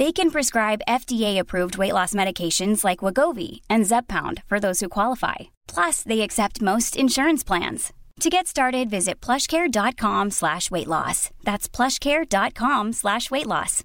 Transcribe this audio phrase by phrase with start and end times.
[0.00, 5.50] They can prescribe FDA-approved weight loss medications like Wagovi and Zepbound for those who qualify.
[5.68, 7.92] Plus, they accept most insurance plans.
[8.20, 11.28] To get started, visit plushcare.com slash weight loss.
[11.44, 13.84] That's plushcare.com slash weight loss.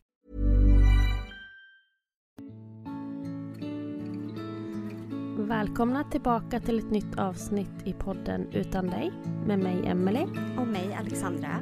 [5.38, 9.12] Välkomna tillbaka till ett nytt avsnitt i podden Utan dig
[9.46, 10.28] med mig Emelie.
[10.58, 11.62] Och mig Alexandra.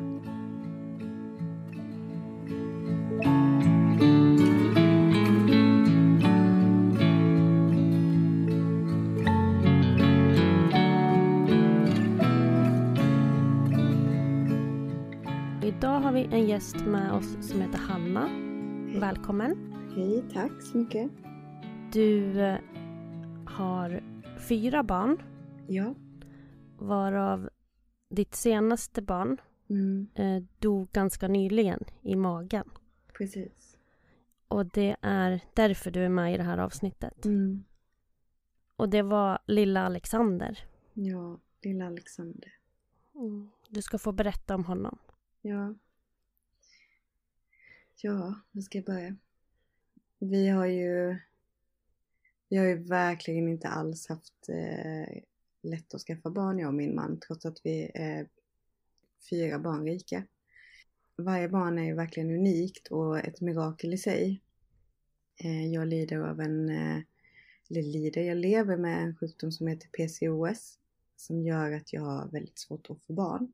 [15.78, 18.30] Idag har vi en gäst med oss som heter Hanna.
[19.00, 19.74] Välkommen.
[19.96, 21.12] Hej, tack så mycket.
[21.94, 22.58] Du eh,
[23.46, 24.04] har
[24.50, 25.18] fyra barn
[25.68, 25.96] Ja.
[26.78, 27.50] varav
[28.10, 29.38] ditt senaste barn
[29.70, 32.70] Mm, eh, dog ganska nyligen i magen.
[33.18, 33.78] precis.
[34.48, 37.26] Och det är därför du är med i det här avsnittet.
[37.26, 37.64] Mm,
[38.76, 40.60] Och det var lilla Alexander.
[40.94, 42.54] ja, lilla Alexander.
[43.16, 43.50] Mm.
[43.70, 44.98] Du ska få berätta om honom.
[45.46, 45.76] Ja.
[47.96, 49.16] Ja, var ska jag börja?
[50.20, 51.18] Vi har ju
[52.50, 55.24] Vi har ju verkligen inte alls haft eh,
[55.62, 58.28] lätt att skaffa barn, jag och min man, trots att vi är
[59.30, 60.24] fyra barn rika.
[61.16, 64.42] Varje barn är ju verkligen unikt och ett mirakel i sig.
[65.44, 67.00] Eh, jag lider av en, eh,
[67.70, 70.80] eller lider, jag lever med en sjukdom som heter PCOS
[71.16, 73.54] som gör att jag har väldigt svårt att få barn.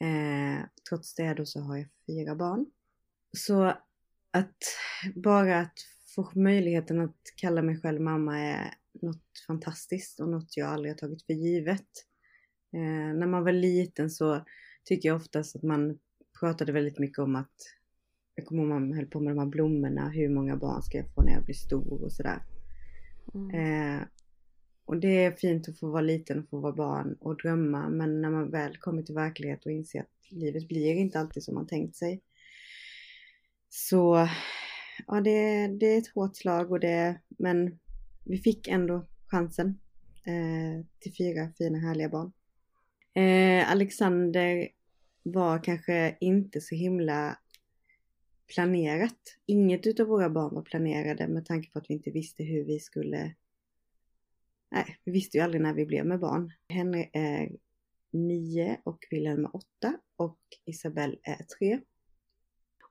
[0.00, 2.66] Eh, trots det då så har jag fyra barn.
[3.36, 3.64] Så
[4.30, 4.56] att
[5.14, 5.78] bara att
[6.14, 10.98] få möjligheten att kalla mig själv mamma är något fantastiskt och något jag aldrig har
[10.98, 11.88] tagit för givet.
[12.72, 14.44] Eh, när man var liten så
[14.84, 15.98] tycker jag oftast att man
[16.40, 17.54] pratade väldigt mycket om att
[18.34, 21.14] jag kommer ihåg man höll på med de här blommorna, hur många barn ska jag
[21.14, 22.42] få när jag blir stor och sådär.
[23.52, 24.02] Eh,
[24.88, 28.20] och det är fint att få vara liten och få vara barn och drömma men
[28.20, 31.66] när man väl kommer till verklighet och inser att livet blir inte alltid som man
[31.66, 32.20] tänkt sig.
[33.68, 34.28] Så
[35.06, 37.78] ja, det, det är ett hårt slag och det, men
[38.24, 39.78] vi fick ändå chansen
[40.24, 42.32] eh, till fyra fina härliga barn.
[43.14, 44.68] Eh, Alexander
[45.22, 47.38] var kanske inte så himla
[48.54, 49.36] planerat.
[49.46, 52.80] Inget utav våra barn var planerade med tanke på att vi inte visste hur vi
[52.80, 53.34] skulle
[54.70, 56.52] Nej, vi visste ju aldrig när vi blev med barn.
[56.68, 57.56] Henry är
[58.10, 61.80] nio och Wilhelm är åtta och Isabelle är tre.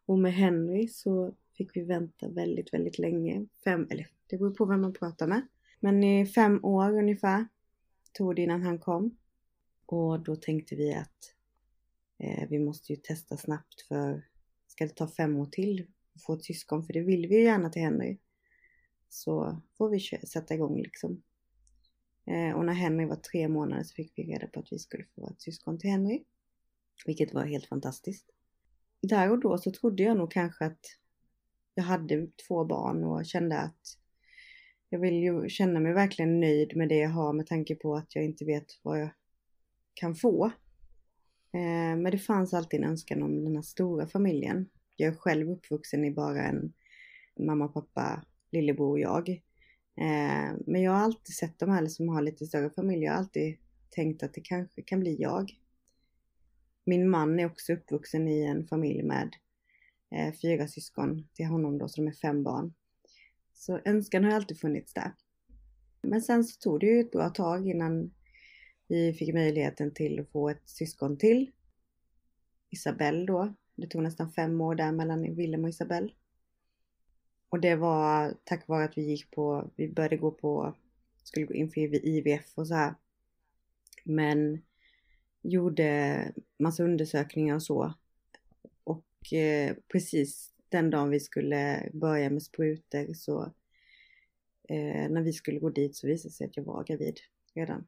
[0.06, 3.46] Och med Henry så fick vi vänta väldigt, väldigt länge.
[3.64, 5.48] Fem, eller det beror på vem man pratar med.
[5.80, 7.48] Men i fem år ungefär
[8.14, 9.18] tog det innan han kom.
[9.86, 11.36] Och då tänkte vi att
[12.18, 14.26] eh, vi måste ju testa snabbt för
[14.68, 17.44] ska det ta fem år till att få ett syskon, för det vill vi ju
[17.44, 18.18] gärna till Henry,
[19.10, 21.24] så får vi sätta igång liksom.
[22.28, 25.06] Eh, och när Henry var tre månader så fick vi reda på att vi skulle
[25.16, 26.24] få ett syskon till Henry.
[27.06, 28.26] Vilket var helt fantastiskt.
[29.02, 30.86] Där och då så trodde jag nog kanske att
[31.76, 33.98] jag hade två barn och kände att
[34.90, 38.16] jag vill ju känna mig verkligen nöjd med det jag har med tanke på att
[38.16, 39.10] jag inte vet vad jag
[39.94, 40.46] kan få.
[41.52, 44.70] Eh, men det fanns alltid en önskan om den här stora familjen.
[44.96, 46.74] Jag är själv uppvuxen i bara en
[47.40, 49.42] mamma, pappa, lillebror och jag.
[49.98, 53.04] Eh, men jag har alltid sett de här som har lite större familj.
[53.04, 53.58] Jag har alltid
[53.90, 55.52] tänkt att det kanske kan bli jag.
[56.86, 59.36] Min man är också uppvuxen i en familj med
[60.12, 62.74] eh, fyra syskon till honom då, så de är fem barn.
[63.54, 65.12] Så önskan har alltid funnits där.
[66.02, 68.14] Men sen så tog det ju ett bra tag innan
[68.88, 71.52] vi fick möjligheten till att få ett syskon till.
[72.70, 73.54] Isabelle då.
[73.76, 76.10] Det tog nästan fem år där mellan Willem och Isabelle.
[77.50, 80.76] Och det var tack vare att vi gick på, vi började gå på,
[81.24, 82.96] skulle gå in för IVF och så här.
[84.04, 84.62] Men
[85.42, 87.94] gjorde massa undersökningar och så.
[88.84, 93.44] Och eh, precis den dagen vi skulle börja med sprutor så
[94.70, 97.20] eh, när vi skulle gå dit så visade det sig att jag var gravid
[97.54, 97.88] redan.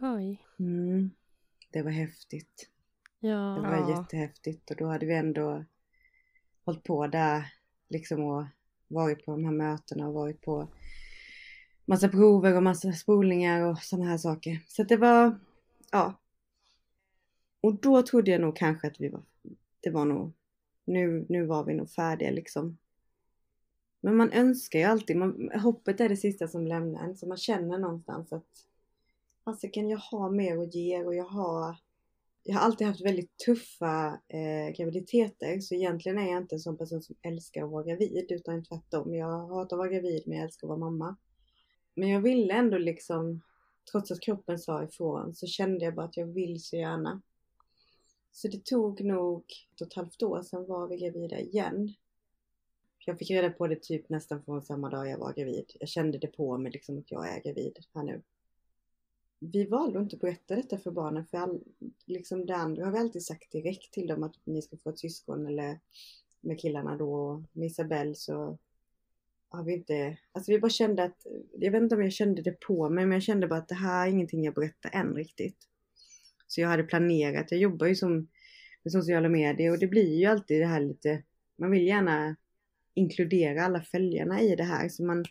[0.00, 0.42] Oj.
[0.58, 1.10] Mm.
[1.70, 2.70] Det var häftigt.
[3.20, 3.60] Ja.
[3.62, 5.64] Det var jättehäftigt och då hade vi ändå
[6.64, 7.52] hållit på där
[7.88, 8.44] liksom och
[8.88, 10.68] varit på de här mötena och varit på
[11.84, 14.60] massa prover och massa spolningar och sådana här saker.
[14.68, 15.38] Så det var,
[15.92, 16.14] ja.
[17.60, 19.22] Och då trodde jag nog kanske att vi var,
[19.80, 20.32] det var nog,
[20.84, 22.78] nu, nu var vi nog färdiga liksom.
[24.00, 27.38] Men man önskar ju alltid, man, hoppet är det sista som lämnar en, så man
[27.38, 28.66] känner någonstans att
[29.44, 31.76] Fasiken, jag har mer att ge och jag har
[32.48, 36.76] jag har alltid haft väldigt tuffa eh, graviditeter så egentligen är jag inte en sån
[36.78, 39.14] person som älskar att vara gravid utan tvärtom.
[39.14, 41.16] Jag hatar att vara gravid men jag älskar att vara mamma.
[41.94, 43.40] Men jag ville ändå liksom,
[43.92, 47.22] trots att kroppen sa ifrån, så kände jag bara att jag vill så gärna.
[48.32, 49.44] Så det tog nog
[49.74, 51.94] ett och ett halvt år sen var vi gravida igen.
[53.06, 55.72] Jag fick reda på det typ nästan från samma dag jag var gravid.
[55.80, 58.22] Jag kände det på mig liksom att jag är gravid här nu
[59.38, 61.60] vi valde att inte berätta detta för barnen för all,
[62.06, 64.98] liksom det andra har vi alltid sagt direkt till dem att ni ska få ett
[64.98, 65.80] syskon eller
[66.40, 67.44] med killarna då.
[67.52, 68.58] Med Isabelle så
[69.48, 71.26] har vi inte, alltså vi bara kände att,
[71.58, 73.74] jag vet inte om jag kände det på mig men jag kände bara att det
[73.74, 75.58] här är ingenting jag berättar än riktigt.
[76.46, 78.28] Så jag hade planerat, jag jobbar ju som
[78.82, 81.22] med sociala medier och det blir ju alltid det här lite,
[81.56, 82.36] man vill gärna
[82.94, 85.24] inkludera alla följarna i det här så man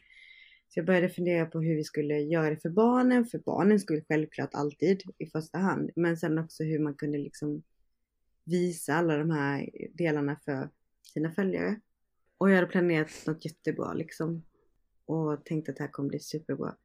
[0.75, 4.01] så jag började fundera på hur vi skulle göra det för barnen, för barnen skulle
[4.01, 7.63] självklart alltid i första hand, men sen också hur man kunde liksom
[8.43, 10.69] visa alla de här delarna för
[11.13, 11.79] sina följare.
[12.37, 14.45] Och jag hade planerat något jättebra liksom.
[15.05, 16.75] Och tänkte att det här kommer bli superbra.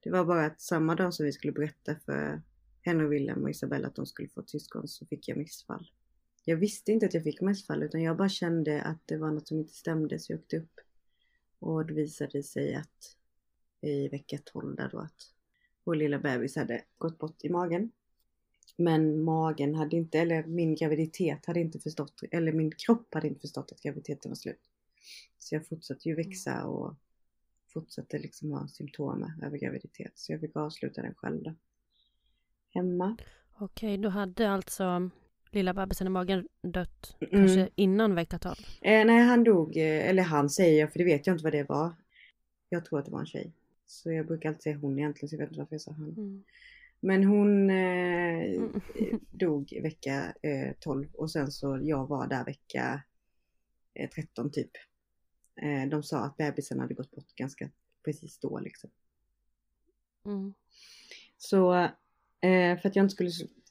[0.00, 2.42] Det var bara att samma dag som vi skulle berätta för
[2.82, 5.90] henne och Wilhelm och Isabella att de skulle få ett syskon så fick jag missfall.
[6.44, 9.48] Jag visste inte att jag fick missfall utan jag bara kände att det var något
[9.48, 10.80] som inte stämde så jag åkte upp.
[11.58, 13.16] Och det visade sig att
[13.80, 15.32] i vecka 12 där då att
[15.84, 17.90] vår lilla bebis hade gått bort i magen.
[18.76, 23.40] Men magen hade inte, eller min graviditet hade inte förstått, eller min kropp hade inte
[23.40, 24.60] förstått att graviditeten var slut.
[25.38, 26.94] Så jag fortsatte ju växa och
[27.72, 30.12] fortsatte liksom ha symptom över graviditet.
[30.14, 31.54] Så jag fick avsluta den själv då.
[32.74, 33.16] Hemma.
[33.58, 35.10] Okej, du hade alltså
[35.50, 37.30] lilla bebisen i magen dött Mm.
[37.30, 38.54] kanske innan vecka 12?
[38.80, 41.52] Eh, nej, han dog, eh, eller han säger jag, för det vet jag inte vad
[41.52, 41.94] det var.
[42.68, 43.52] Jag tror att det var en tjej.
[43.86, 46.08] Så jag brukar alltid säga hon egentligen, så jag vet inte varför jag sa han.
[46.08, 46.44] Mm.
[47.00, 48.80] Men hon eh, Mm.
[49.30, 53.02] dog vecka eh, 12 och sen så jag var där vecka
[53.94, 54.70] eh, 13 typ.
[55.62, 57.70] Eh, de sa att bebisen hade gått bort ganska
[58.04, 58.90] precis då liksom.
[60.24, 60.54] Mm.
[61.36, 61.74] Så
[62.40, 63.30] eh, för att jag inte skulle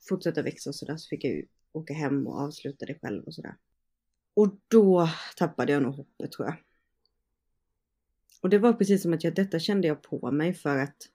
[0.09, 3.33] fortsätta växa och sådär så fick jag ju åka hem och avsluta det själv och
[3.33, 3.55] sådär.
[4.33, 6.55] Och då tappade jag nog hoppet tror jag.
[8.41, 11.09] Och det var precis som att jag, detta kände jag på mig för att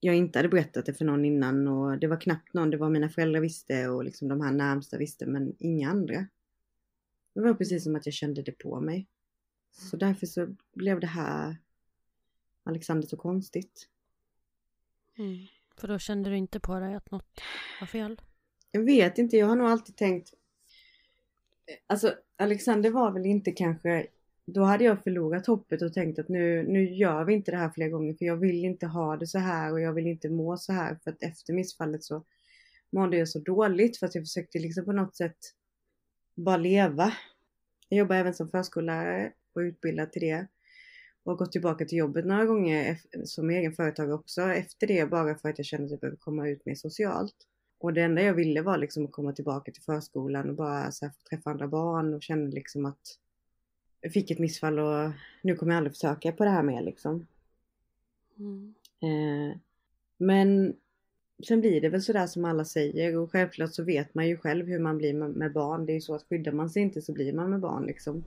[0.00, 2.90] jag inte hade berättat det för någon innan och det var knappt någon, det var
[2.90, 6.26] mina föräldrar visste och liksom de här närmsta visste men inga andra.
[7.34, 9.06] Det var precis som att jag kände det på mig.
[9.72, 11.56] Så därför så blev det här
[12.62, 13.88] Alexander så konstigt.
[15.18, 15.46] Mm.
[15.76, 17.40] För då kände du inte på dig att något
[17.80, 18.20] var fel?
[18.70, 20.34] Jag vet inte, jag har nog alltid tänkt
[21.86, 24.06] Alltså Alexander var väl inte kanske
[24.46, 27.70] då hade jag förlorat hoppet och tänkt att nu, nu gör vi inte det här
[27.70, 30.56] fler gånger för jag vill inte ha det så här och jag vill inte må
[30.56, 32.24] så här för att efter missfallet så
[32.92, 35.38] mådde jag så dåligt för att jag försökte liksom på något sätt
[36.34, 37.12] bara leva.
[37.88, 40.46] Jag jobbar även som förskollärare och utbildad till det.
[41.24, 45.34] Och har gått tillbaka till jobbet några gånger som egen företagare också efter det bara
[45.34, 47.34] för att jag kände att jag behöver komma ut mer socialt.
[47.78, 51.04] Och det enda jag ville var liksom att komma tillbaka till förskolan och bara så
[51.04, 53.18] här, träffa andra barn och kände liksom att
[54.10, 55.10] fick ett missfall och
[55.42, 57.26] nu kommer jag aldrig försöka på det här mer liksom.
[58.38, 58.74] Mm.
[59.00, 59.56] Eh,
[60.16, 60.76] men
[61.46, 64.66] sen blir det väl sådär som alla säger och självklart så vet man ju själv
[64.66, 65.86] hur man blir med, barn.
[65.86, 68.24] Det är ju så att skyddar man sig inte så blir man med barn liksom.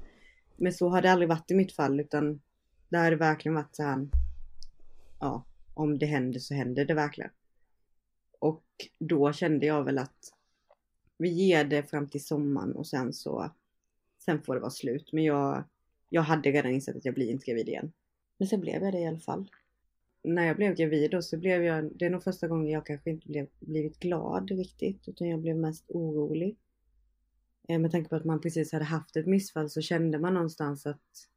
[0.56, 2.42] Men så har det aldrig varit i mitt fall utan
[2.90, 4.08] det har det verkligen varit så här.
[5.20, 7.32] Ja, om det händer så händer det verkligen.
[8.40, 8.64] Och
[9.00, 10.34] då kände jag väl att
[11.18, 13.52] vi ger det fram till sommaren och sen så
[14.26, 15.10] sen får det vara slut.
[15.14, 15.64] Men jag,
[16.10, 17.92] jag hade redan insett att jag blir inte gravid igen.
[18.38, 19.52] Men sen blev jag det i alla fall.
[20.24, 23.10] När jag blev gravid då så blev jag, det är nog första gången jag kanske
[23.10, 25.08] inte blev, blivit glad riktigt.
[25.08, 26.58] Utan jag blev mest orolig.
[27.68, 30.86] Eh, med tanke på att man precis hade haft ett missfall så kände man någonstans
[30.86, 31.28] att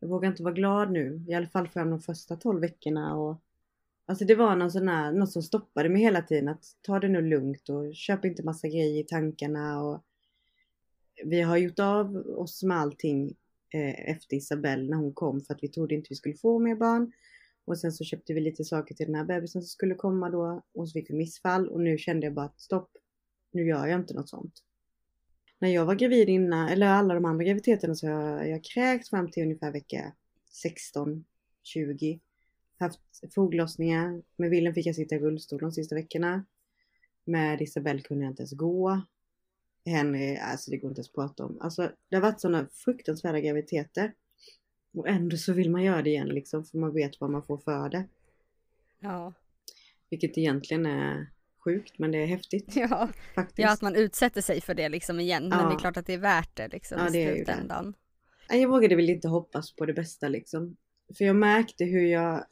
[0.00, 1.24] jag vågar inte vara glad nu.
[1.28, 3.16] I alla fall fram de första 12 veckorna.
[3.16, 3.42] Och,
[4.06, 6.48] alltså det var någon sån här, något som stoppade mig hela tiden.
[6.48, 9.82] Att ta det nu lugnt och köp inte massa grejer i tankarna.
[9.82, 10.04] Och
[11.24, 13.36] vi har gjort av oss med allting
[13.74, 16.74] eh, efter Isabelle när hon kom för att vi trodde inte vi skulle få mer
[16.74, 17.12] barn.
[17.64, 20.62] Och sen så köpte vi lite saker till den här bebisen som skulle komma då
[20.74, 22.90] och så fick vi missfall och nu kände jag bara att stopp,
[23.52, 24.54] nu gör jag inte något sånt.
[25.58, 29.08] När jag var gravid innan, eller alla de andra graviditeterna så har jag, jag kräkt
[29.08, 30.12] fram till ungefär vecka
[30.50, 31.24] 16,
[31.62, 32.20] 20.
[32.78, 33.00] Haft
[33.34, 34.22] foglossningar.
[34.36, 36.44] Med Willem fick jag sitta i rullstol de sista veckorna.
[37.24, 39.02] Med Isabelle kunde jag inte ens gå.
[39.86, 41.58] Henry, alltså det går inte ens att prata om.
[41.60, 44.12] Alltså det har varit sådana fruktansvärda graviditeter.
[44.94, 47.58] Och ändå så vill man göra det igen liksom för man vet vad man får
[47.58, 48.04] för det.
[49.00, 49.32] Ja.
[50.10, 51.26] Vilket egentligen är
[51.64, 52.72] sjukt men det är häftigt.
[52.76, 53.08] Ja.
[53.34, 53.58] Faktiskt.
[53.58, 55.48] ja, att man utsätter sig för det liksom igen.
[55.48, 55.66] Men Ja.
[55.68, 57.92] det är klart att det är värt det liksom Ja, det är ju det.
[58.58, 60.76] Jag vågade väl inte hoppas på det bästa liksom.
[61.18, 62.44] För jag märkte hur jag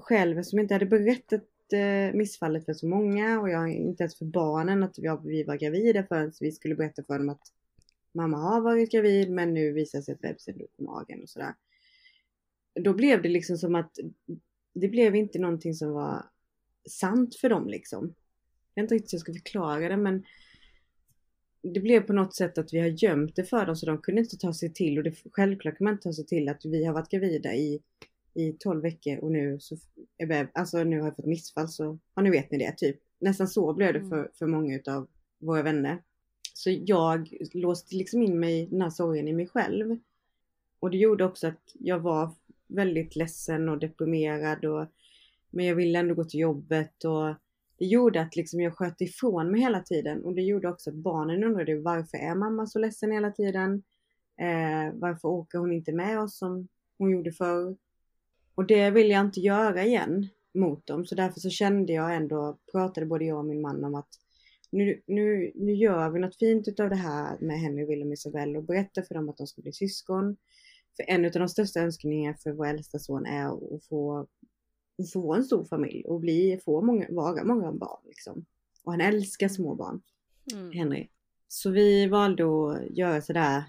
[0.00, 4.24] själv, som inte hade berättat eh, missfallet för så många och jag inte ens för
[4.24, 7.52] barnen att vi, vi var gravida förrän vi skulle berätta för dem att
[8.12, 11.54] mamma har varit gravid men nu visar sig att bebisen dog på magen och sådär.
[12.74, 13.98] Då blev det liksom som att
[14.74, 16.26] det blev inte någonting som var
[16.90, 18.14] sant för dem liksom.
[18.74, 20.24] Jag vet inte riktigt hur jag ska förklara det men
[21.62, 24.20] det blev på något sätt att vi har gömt det för dem så de kunde
[24.20, 26.84] inte ta sig till och det, självklart kan man inte ta sig till att vi
[26.84, 27.82] har varit gravida i,
[28.34, 29.76] i 12 veckor och nu så
[30.18, 33.00] är beb, alltså nu har jag fått missfall så, ja nu vet ni det typ.
[33.20, 34.10] Nästan så blev det Mm.
[34.10, 35.08] för, för många utav
[35.38, 36.02] våra vänner.
[36.54, 39.96] Så jag låste liksom in mig, den här sorgen i mig själv.
[40.80, 42.30] Och det gjorde också att jag var
[42.66, 44.86] väldigt ledsen och deprimerad och
[45.50, 47.34] men jag ville ändå gå till jobbet och
[47.78, 50.96] det gjorde att liksom jag sköt ifrån mig hela tiden och det gjorde också att
[50.96, 53.82] barnen undrade varför är mamma så ledsen hela tiden?
[54.40, 57.76] Eh, varför åker hon inte med oss som hon gjorde förr?
[58.54, 62.58] Och det vill jag inte göra igen mot dem så därför så kände jag ändå,
[62.72, 64.08] pratade både jag och min man om att
[64.70, 68.58] nu, nu, nu gör vi något fint utav det här med Henry, Wilhelm och Isabelle
[68.58, 70.36] och berättar för dem att de ska bli syskon.
[70.96, 74.26] För en av de största önskningarna för vår äldsta son är att få,
[74.98, 78.44] att få en stor familj och bli, få många, vara många barn liksom.
[78.84, 80.02] Och han älskar små barn,
[80.52, 80.72] Mm.
[80.72, 81.08] Henry.
[81.48, 83.64] Så vi valde att göra sådär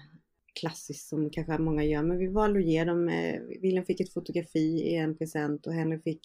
[0.60, 4.12] klassiskt som kanske många gör, men vi valde att ge dem, eh, Wilhelm fick ett
[4.12, 6.20] fotografi i en present och Henry fick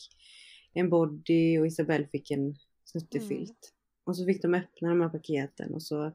[0.74, 2.55] en body och Isabelle fick en
[2.86, 3.74] snuttefilt.
[4.03, 6.12] Och så fick de öppna de här paketen och så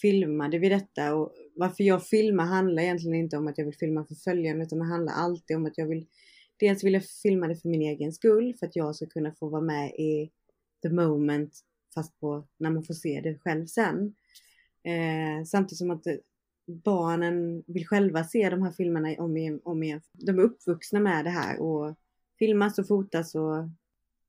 [0.00, 4.06] filmade vi detta och varför jag filmar handlar egentligen inte om att jag vill filma
[4.06, 6.06] för följande utan det handlar alltid om att jag vill
[6.56, 9.48] dels vill jag filma det för min egen skull för att jag ska kunna få
[9.48, 10.30] vara med i
[10.82, 11.60] the moment
[11.94, 14.14] fast på när man får se det själv sen.
[14.82, 16.06] Eh, samtidigt som att
[16.66, 20.00] barnen vill själva se de här filmerna om igen, om igen.
[20.12, 21.94] De är uppvuxna med det här och
[22.38, 23.68] filmas och fotas och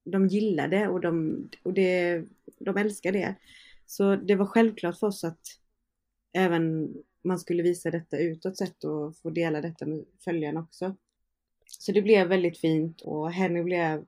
[0.04, 2.24] de gillar det och, de, och det,
[2.60, 3.36] de älskar det.
[3.86, 5.60] Så det var självklart för oss att
[6.34, 10.96] även man skulle visa detta utåt sett och få dela detta med följarna också.
[11.65, 14.06] Så det blev väldigt fint och Henry blev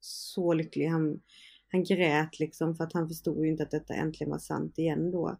[0.00, 0.86] så lycklig.
[0.86, 1.20] Han,
[1.68, 5.10] han grät liksom för att han förstod ju inte att detta äntligen var sant igen
[5.10, 5.36] då.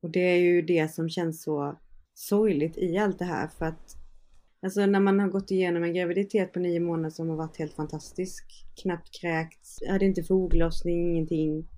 [0.00, 1.78] Och det är ju det som känns så
[2.14, 3.96] sorgligt i allt det här för att
[4.62, 7.74] Alltså när man har gått igenom en graviditet på nio månader som har varit helt
[7.74, 8.66] fantastisk.
[8.82, 11.68] Knappt kräkts, hade inte foglossning, ingenting.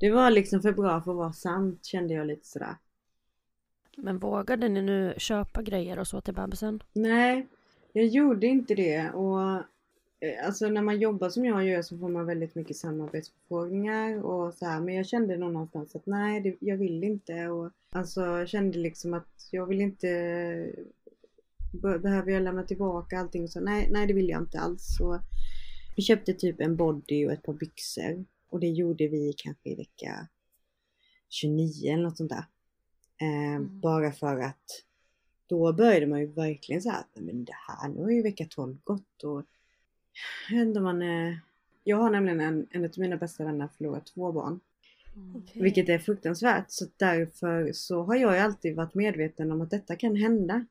[0.00, 2.76] Det var liksom för bra för att vara sant kände jag lite sådär.
[3.96, 6.82] Men vågade ni nu köpa grejer och så till bebisen?
[6.92, 7.46] Nej,
[7.92, 9.62] jag gjorde inte det och
[10.44, 14.64] alltså när man jobbar som jag gör så får man väldigt mycket samarbetsförfrågningar och så
[14.66, 14.80] här.
[14.80, 18.78] Men jag kände nog någonstans att nej, det, jag vill inte och alltså jag kände
[18.78, 20.06] liksom att jag vill inte
[21.82, 24.96] be- behöver jag lämna tillbaka allting så nej, nej det vill jag inte alls.
[24.98, 25.20] Så
[25.96, 29.74] vi köpte typ en body och ett par byxor och det gjorde vi kanske i
[29.74, 30.28] vecka
[31.28, 32.44] 29 eller något sånt där.
[33.26, 34.84] Eh, Bara för att
[35.46, 38.46] då började man ju verkligen så här, "Nej, men det här, nu har ju vecka
[38.50, 39.42] 12 gått och
[40.50, 41.40] jag vet inte om man är...
[41.84, 44.60] Jag har nämligen en, en av mina bästa vänner förlorat två barn.
[45.54, 46.64] Vilket är fruktansvärt.
[46.68, 50.66] Så därför så har jag ju alltid varit medveten om att detta kan hända.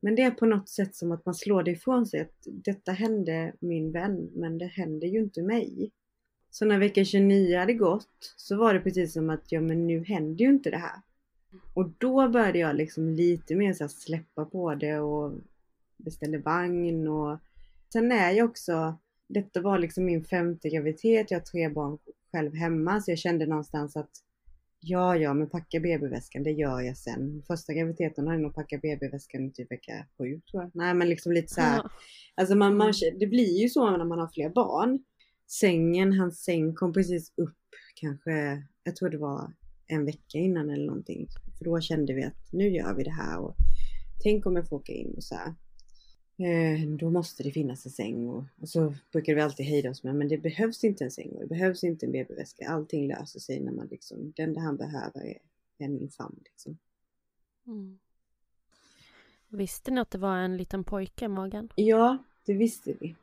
[0.00, 2.92] Men det är på något sätt som att man slår det ifrån sig att detta
[2.92, 5.90] hände min vän men det händer ju inte mig.
[6.50, 10.04] Så när vecka 29 hade gått så var det precis som att ja men nu
[10.04, 11.02] händer ju inte det här.
[11.74, 15.32] Och då började jag liksom lite mer så här släppa på det och
[15.96, 17.38] beställde vagn och
[17.92, 21.98] sen är jag också, detta var liksom min femte graviditet, jag har tre barn
[22.32, 24.10] själv hemma så jag kände någonstans att
[24.80, 27.42] ja, ja, men packa BB-väskan, det gör jag sen.
[27.46, 30.70] Första graviditeten har jag nog packat BB-väskan i typ vecka sju tror jag.
[30.74, 31.76] Nej, men liksom lite så här.
[31.76, 31.90] Ja.
[32.34, 35.04] Alltså man, man, det blir ju så när man har fler barn.
[35.60, 37.56] Sängen, hans säng kom precis upp
[37.94, 39.52] kanske, jag tror det var
[39.86, 41.28] en vecka innan eller någonting.
[41.58, 43.56] För då kände vi att nu gör vi det här och
[44.22, 45.54] tänk om jag får åka in och så här.
[46.40, 50.04] Eh, då måste det finnas en säng och, och så brukar vi alltid hejda oss
[50.04, 52.68] med men det behövs inte en säng och det behövs inte en BB-väska.
[52.68, 55.38] Allting löser sig när man liksom, det enda han behöver är,
[55.78, 56.78] är min famn liksom.
[57.66, 57.98] Mm.
[59.48, 61.72] Visste ni att det var en liten pojke i magen?
[61.74, 63.16] Ja, det visste vi.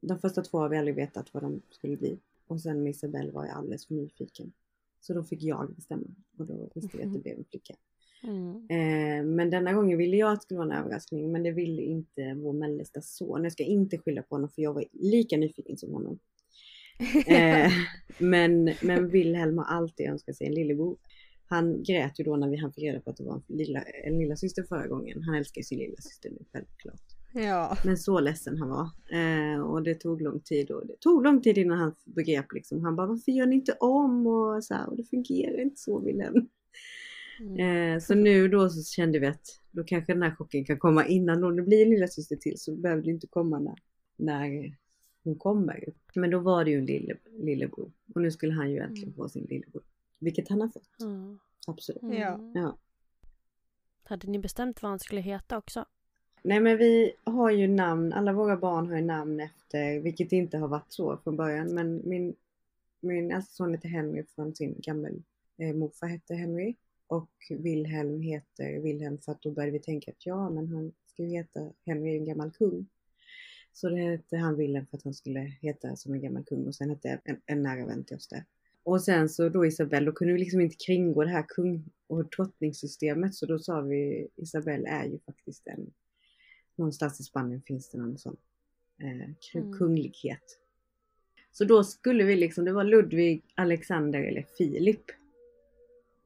[0.00, 2.18] De första två har vi aldrig vetat vad de skulle bli.
[2.46, 4.52] Och sen med Isabelle var jag alldeles för nyfiken.
[5.00, 6.06] Så då fick jag bestämma
[6.38, 7.74] och då visste vi att det blev en flicka.
[8.24, 8.56] Mm.
[8.56, 11.82] Eh, men denna gången ville jag att det skulle vara en överraskning men det ville
[11.82, 13.44] inte vår mellersta son.
[13.44, 16.18] Jag ska inte skylla på honom för jag var lika nyfiken som honom.
[17.26, 17.70] Eh,
[18.18, 20.96] men, men Wilhelm har alltid önskat sig en lillebror.
[21.46, 23.82] Han grät ju då när vi han fick reda på att det var en lilla,
[23.82, 25.22] en lilla syster förra gången.
[25.22, 27.02] Han älskar sin lilla syster nu självklart.
[27.34, 27.76] Ja.
[27.84, 28.90] Men så ledsen han var.
[29.18, 32.84] Eh, och det tog lång tid och det tog lång tid innan han begrep liksom.
[32.84, 36.00] Han bara varför gör ni inte om och så här, och det fungerar inte så
[36.00, 36.48] Wilhelm.
[37.40, 37.94] Mm.
[37.94, 41.06] Eh, så nu då så kände vi att då kanske den här chocken kan komma
[41.06, 43.76] innan då det blir en lilla syster till så behöver det inte komma när,
[44.16, 44.76] när
[45.24, 45.84] hon kommer.
[46.14, 49.28] Men då var det ju en lille, lillebror och nu skulle han ju äntligen få
[49.28, 49.82] sin lillebror.
[50.18, 51.00] Vilket han har fått.
[51.00, 51.38] Mm.
[51.66, 52.02] Absolut.
[52.02, 52.52] Ja.
[52.54, 52.78] Ja.
[54.04, 55.84] Hade ni bestämt vad han skulle heta också?
[56.42, 60.58] Nej men vi har ju namn, alla våra barn har ju namn efter, vilket inte
[60.58, 61.74] har varit så från början.
[61.74, 62.34] Men min,
[63.00, 65.08] min äldsta son heter Henry från sin gamla
[65.58, 66.74] eh, morfar hette Henry.
[67.06, 71.22] Och Wilhelm heter Wilhelm för att då började vi tänka att ja men han ska
[71.22, 72.86] ju heta, Henry är en gammal kung.
[73.72, 76.74] Så det hette han Wilhelm för att han skulle heta som en gammal kung och
[76.74, 78.44] sen hette en, en nära vän till oss det.
[78.82, 82.24] Och sen så då Isabelle, då kunde vi liksom inte kringgå det här kung och
[82.28, 85.92] drottningssystemet så då sa vi Isabelle är ju faktiskt en
[86.76, 88.36] Någonstans i Spanien finns det någon sån
[89.02, 89.78] eh, Mm.
[89.78, 90.60] kunglighet.
[91.52, 95.10] Så då skulle vi liksom, det var Ludvig, Alexander eller Filip.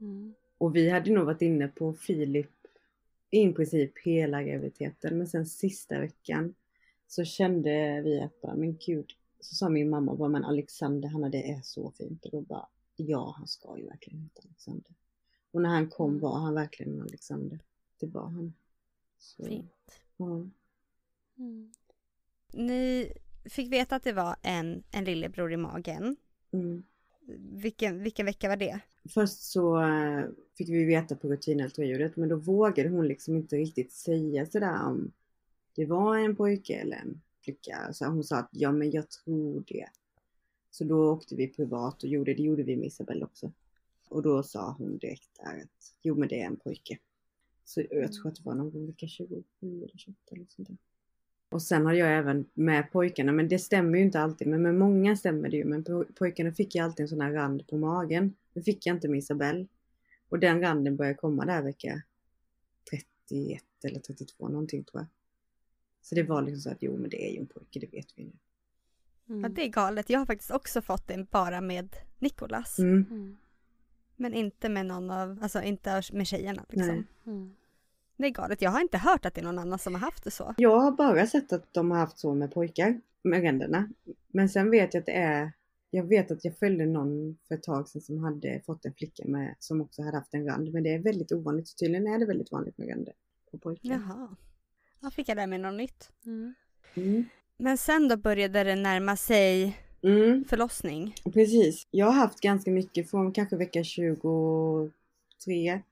[0.00, 0.34] Mm.
[0.58, 2.50] Och vi hade nog varit inne på Filip
[3.30, 5.18] i princip hela graviditeten.
[5.18, 6.54] Men sen sista veckan
[7.06, 9.12] så kände vi att bara, men gud.
[9.40, 12.24] Så sa min mamma bara, men Alexander, han det är så fint.
[12.24, 14.94] Och då bara, ja han ska ju verkligen heta Alexander.
[15.50, 17.58] Och när han kom var han verkligen en Alexander.
[17.98, 18.54] Det var han.
[19.18, 20.00] Så, Fint.
[20.16, 20.46] Ja.
[21.38, 21.72] Mm.
[22.52, 23.12] Ni
[23.44, 26.16] fick veta att det var en, en lillebror i magen.
[26.50, 26.82] Mm.
[27.36, 28.80] Vilken, vilken vecka var det?
[29.08, 30.24] Först så eh,
[30.58, 35.12] fick vi veta på rutinultraljudet men då vågade hon liksom inte riktigt säga sådär om
[35.74, 37.92] det var en pojke eller en flicka.
[37.92, 39.88] Så hon sa att ja men jag tror det.
[40.70, 43.52] Så då åkte vi privat och gjorde det, gjorde vi med Isabelle också.
[44.08, 46.98] Och då sa hon direkt där att jo men det är en pojke.
[47.64, 50.76] Så jag tror att det var någon gång vecka 27 eller 28 eller sånt där.
[51.50, 54.74] Och sen har jag även med pojkarna, men det stämmer ju inte alltid, men med
[54.74, 55.64] många stämmer det ju.
[55.64, 58.34] Men po- pojkarna fick ju alltid en sån här rand på magen.
[58.52, 59.66] Det fick jag inte med Isabelle.
[60.28, 62.02] Och den randen började komma där vecka
[62.90, 65.06] 31 eller 32 någonting tror jag.
[66.02, 68.06] Så det var liksom så att jo men det är ju en pojke, det vet
[68.16, 68.32] vi nu.
[69.28, 69.42] Mm.
[69.42, 70.10] Ja, det är galet.
[70.10, 72.78] Jag har faktiskt också fått en bara med Nikolas.
[72.78, 73.06] Mm.
[73.10, 73.36] Mm.
[74.16, 77.06] Men inte med någon av, alltså inte med tjejerna liksom.
[77.24, 77.50] Nej.
[78.18, 78.62] Det är galet.
[78.62, 80.54] Jag har inte hört att det är någon annan som har haft det så.
[80.58, 83.88] Jag har bara sett att de har haft så med pojkar, med ränderna.
[84.28, 85.52] Men sen vet jag att det är,
[85.90, 89.22] jag vet att jag följde någon för ett tag sedan som hade fått en flicka
[89.26, 90.72] med, som också hade haft en rand.
[90.72, 93.12] Men det är väldigt ovanligt, så tydligen är det väldigt vanligt med ränder
[93.50, 93.88] på pojkar.
[93.90, 94.28] Jaha.
[95.00, 96.10] Jag fick jag lära mig något nytt.
[96.26, 96.54] Mm.
[96.94, 97.24] Mm.
[97.56, 101.14] Men sen då började det närma sig Mm, förlossning.
[101.34, 101.86] precis.
[101.90, 105.82] Jag har haft ganska mycket från kanske vecka 23,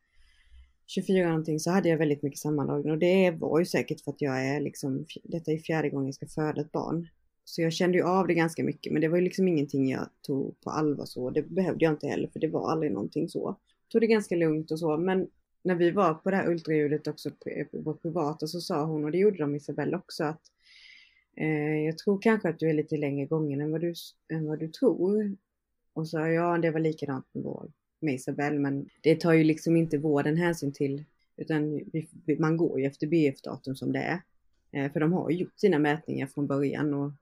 [0.86, 4.20] 24 någonting så hade jag väldigt mycket sammandragning och det var ju säkert för att
[4.20, 7.08] jag är liksom, detta är fjärde gången jag ska föda ett barn.
[7.44, 10.08] Så jag kände ju av det ganska mycket men det var ju liksom ingenting jag
[10.22, 11.30] tog på allvar så.
[11.30, 13.56] Det behövde jag inte heller för det var aldrig någonting så.
[13.88, 15.28] Tog det ganska lugnt och så men
[15.62, 17.30] när vi var på det här ultraljudet också
[17.84, 20.42] på, privata så sa hon och det gjorde de Isabelle också att
[21.36, 23.94] eh, jag tror kanske att du är lite längre gången än vad du,
[24.32, 25.36] än vad du tror.
[25.92, 29.76] Och så ja det var likadant med vår med Isabelle men det tar ju liksom
[29.76, 31.04] inte vården hänsyn till
[31.36, 31.80] utan
[32.24, 34.22] vi- man går ju efter BF-datum som det är.
[34.72, 37.12] Eh, för de har ju gjort sina mätningar från början och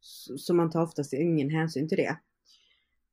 [0.00, 2.16] så, så man tar oftast ingen hänsyn till det.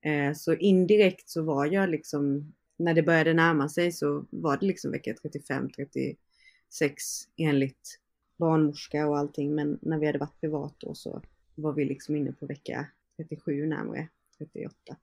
[0.09, 4.65] Eh, så indirekt så var jag liksom när det började närma sig så var det
[4.65, 7.03] liksom vecka 35, 36
[7.37, 7.99] enligt
[8.37, 9.55] barnmorska och allting.
[9.55, 11.21] Men när vi hade varit privat då så
[11.55, 12.87] var vi liksom inne på vecka
[13.17, 14.97] 37 närmare 38.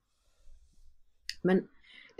[1.41, 1.67] Men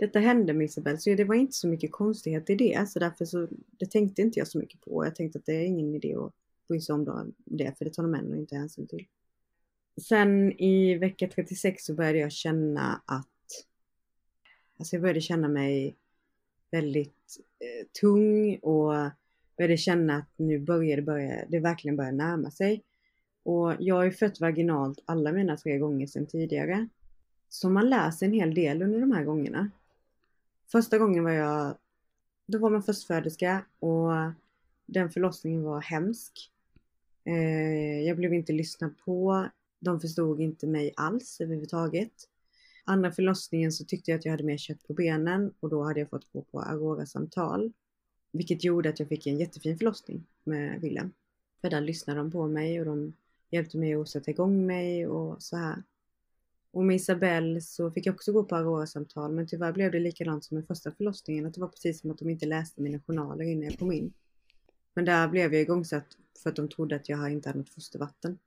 [0.02, 2.88] detta hände med Isabelle så det var inte så mycket konstighet i det.
[2.88, 5.04] Så därför så, det tänkte inte jag så mycket på.
[5.04, 6.32] Jag tänkte att det är ingen idé att
[6.68, 9.06] bry sig om det för det tar de ändå inte hänsyn till.
[10.08, 13.28] Sen i vecka 36 så började jag känna att
[14.78, 15.96] Alltså jag började känna mig
[16.70, 18.92] väldigt eh, tung och
[19.56, 22.82] började känna att nu börjar det, börja, det verkligen börjar närma sig.
[23.42, 26.88] Och jag har ju fött vaginalt alla mina tre gånger sedan tidigare.
[27.48, 29.70] Så man lär sig en hel del under de här gångerna.
[30.72, 31.76] Första gången var jag,
[32.46, 34.10] då var man förstföderska och
[34.86, 36.50] den förlossningen var hemsk.
[37.24, 39.48] Eh, jag blev inte lyssnad på.
[39.80, 42.12] De förstod inte mig alls överhuvudtaget.
[42.84, 46.00] Andra förlossningen så tyckte jag att jag hade mer kött på benen och då hade
[46.00, 47.72] jag fått gå på Aurora-samtal.
[48.32, 51.12] Vilket gjorde att jag fick en jättefin förlossning med Willem.
[51.60, 53.12] För där lyssnade de på mig och de
[53.50, 55.82] hjälpte mig att sätta igång mig och så här.
[56.72, 60.44] Och med Isabelle så fick jag också gå på Aurora-samtal men tyvärr blev det likadant
[60.44, 61.46] som med första förlossningen.
[61.46, 64.12] Att det var precis som att de inte läste mina journaler innan jag kom in.
[64.94, 66.06] Men där blev jag igångsatt
[66.42, 68.38] för att de trodde att jag inte hade något fostervatten.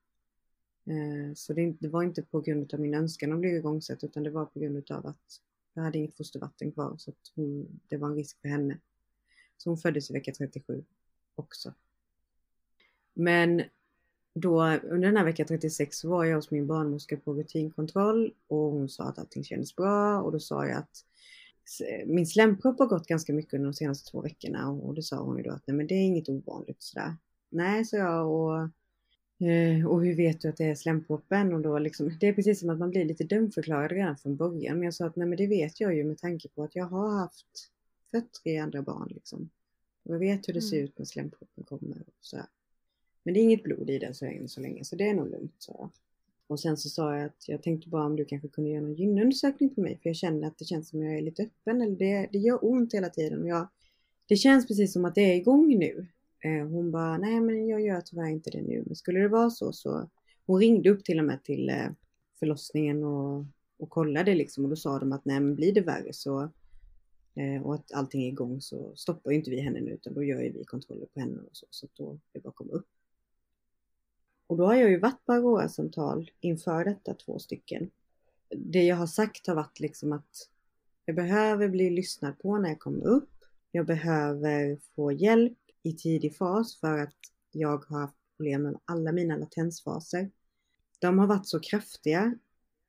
[0.86, 4.30] Eh, så det, var inte på grund av min önskan att bli igångsatt utan det
[4.30, 5.42] var på grund av att
[5.74, 8.80] jag hade inget fostervatten kvar så att hon, det var en risk för henne.
[9.58, 10.84] Så hon föddes i vecka 37
[11.36, 11.74] också.
[13.14, 13.64] Men
[14.36, 18.72] då under den här vecka 36 så var jag hos min barnmorska på rutinkontroll och
[18.72, 21.06] hon sa att allting kändes bra och då sa jag att
[22.06, 25.38] min slempropp har gått ganska mycket under de senaste två veckorna och då sa hon
[25.38, 27.16] ju då att nej men det är inget ovanligt sådär.
[27.50, 28.70] Nej, sa jag och
[29.40, 31.54] Eh, och hur vet du att det är slemproppen?
[31.54, 34.76] Och då liksom, det är precis som att man blir lite dömförklarad redan från början.
[34.76, 36.86] Men jag sa att nej men det vet jag ju med tanke på att jag
[36.86, 37.72] har haft
[38.12, 39.50] fött tre andra barn liksom.
[40.04, 40.86] Och jag vet hur det ser mm.
[40.86, 42.02] ut när slemproppen kommer.
[42.02, 42.46] Och så här.
[43.26, 45.30] Men det är inget blod i den så länge, så länge så det är nog
[45.30, 45.90] lugnt, sa jag.
[46.48, 48.96] Och sen så sa jag att jag tänkte bara om du kanske kunde göra någon
[48.96, 51.96] gynundersökning på mig för jag känner att det känns som jag är lite öppen eller
[51.96, 53.68] det, det gör ont hela tiden och jag,
[54.28, 56.08] det känns precis som att det är igång nu.
[56.44, 58.84] Eh, hon bara, nej men jag gör tyvärr inte det nu.
[58.86, 60.10] Men skulle det vara så så,
[60.46, 61.88] hon ringde upp till och med till eh,
[62.40, 63.46] förlossningen och,
[63.78, 66.42] och kollade liksom och då sa de att nej men blir det värre så
[67.36, 70.24] eh, och att allting är igång så stoppar ju inte vi henne nu utan då
[70.24, 71.66] gör ju vi kontroller på henne och så.
[71.70, 72.88] Så att då är det bara att komma upp.
[74.48, 77.90] Och då har jag ju varit på Aurora-samtal inför detta två stycken.
[78.50, 80.50] Det jag har sagt har varit liksom att
[81.06, 83.30] jag behöver bli lyssnad på när jag kommer upp.
[83.72, 87.16] Jag behöver få hjälp i tidig fas för att
[87.52, 90.32] jag har haft problem med alla mina latensfaser.
[91.00, 92.36] De har varit så kraftiga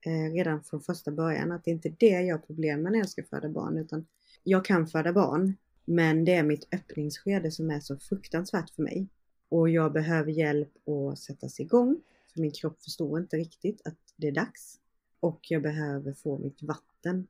[0.01, 2.99] eh, redan från första början att det inte är det jag har problem med när
[2.99, 4.07] jag ska föda barn utan
[4.45, 9.09] jag kan föda barn men det är mitt öppningsskede som är så fruktansvärt för mig.
[9.48, 12.02] Och jag behöver hjälp att sättas igång
[12.37, 14.80] för min kropp förstår inte riktigt att det är dags.
[15.20, 17.26] Och jag behöver få mitt vatten.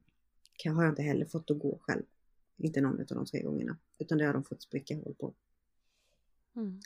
[0.63, 2.03] Det har jag inte heller fått att gå själv.
[2.57, 3.77] Inte någon av de tre gångerna.
[3.99, 5.35] Utan det har de fått spricka hål på.
[6.57, 6.81] Mm.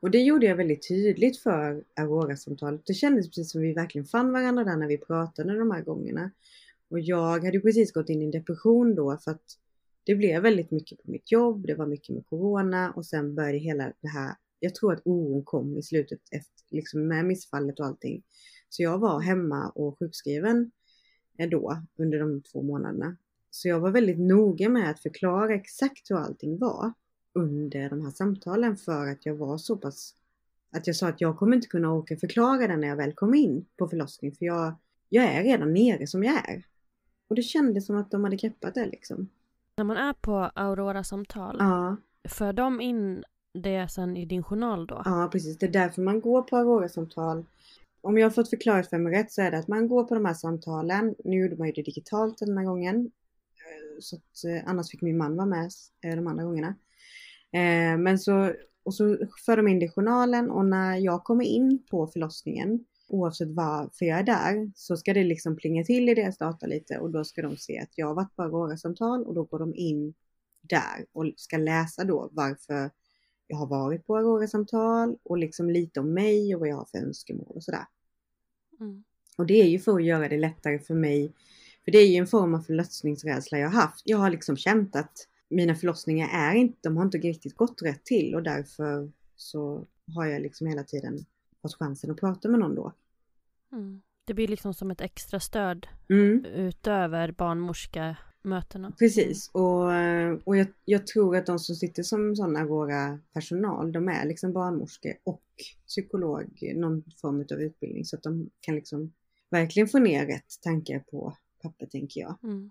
[0.00, 2.86] Och det gjorde jag väldigt tydligt för Aurora-samtalet.
[2.86, 6.30] Det kändes precis som vi verkligen fann varandra där när vi pratade de här gångerna.
[6.88, 9.58] Och jag hade precis gått in i en depression då för att
[10.04, 13.58] det blev väldigt mycket på mitt jobb, det var mycket med Corona och sen började
[13.58, 17.86] hela det här, jag tror att oron kom i slutet efter, liksom med missfallet och
[17.86, 18.22] allting.
[18.68, 20.70] Så jag var hemma och sjukskriven
[21.38, 23.16] eh, då under de två månaderna.
[23.50, 26.92] Så jag var väldigt noga med att förklara exakt hur allting var
[27.32, 30.14] under de här samtalen för att jag var så pass
[30.70, 33.34] att jag sa att jag kommer inte kunna orka förklara det när jag väl kom
[33.34, 34.74] in på förlossning för jag,
[35.08, 36.64] jag är redan nere som jag är.
[37.28, 39.28] Och det kändes som att de hade greppat det liksom.
[39.76, 41.96] När man är på Aurora-samtal, ja.
[42.28, 45.02] för de in det sen i din journal då?
[45.04, 47.44] Ja precis, det är därför man går på Aurora-samtal.
[48.00, 50.14] Om jag har fått förklarat för mig rätt så är det att man går på
[50.14, 51.14] de här samtalen.
[51.24, 52.96] Nu gjorde man ju det digitalt den här gången.
[52.96, 55.70] Eh, så att, eh, annars fick min man vara med
[56.04, 56.74] eh, de andra gångerna.
[57.98, 61.86] Men så, och så för de in det i journalen och när jag kommer in
[61.90, 66.38] på förlossningen, oavsett varför jag är där, så ska det liksom plinga till i deras
[66.38, 69.44] data lite och då ska de se att jag har varit på Aurora-samtal och då
[69.44, 70.14] går de in
[70.62, 72.90] där och ska läsa då varför
[73.48, 76.98] jag har varit på Aurora-samtal och liksom lite om mig och vad jag har för
[76.98, 77.84] önskemål och sådär.
[78.80, 79.04] Mm.
[79.38, 81.32] Och det är ju för att göra det lättare för mig,
[81.84, 84.02] för det är ju en form av förlossningsrädsla jag har haft.
[84.04, 88.04] Jag har liksom känt att mina förlossningar är inte, de har inte riktigt gått rätt
[88.04, 91.18] till och därför så har jag liksom hela tiden
[91.62, 92.92] fått chansen att prata med någon då.
[93.72, 94.02] Mm.
[94.24, 96.44] Det blir liksom som ett extra stöd mm.
[96.44, 98.16] utöver barnmorska
[98.48, 98.92] mötena.
[98.98, 99.84] Precis, och,
[100.44, 104.52] och jag, jag tror att de som sitter som sådana Agora personal, de är liksom
[104.52, 105.42] barnmorskor och
[105.86, 109.12] psykolog, någon form av utbildning så att de kan liksom
[109.50, 112.34] verkligen få ner rätt tankar på papper tänker jag.
[112.42, 112.70] Mm.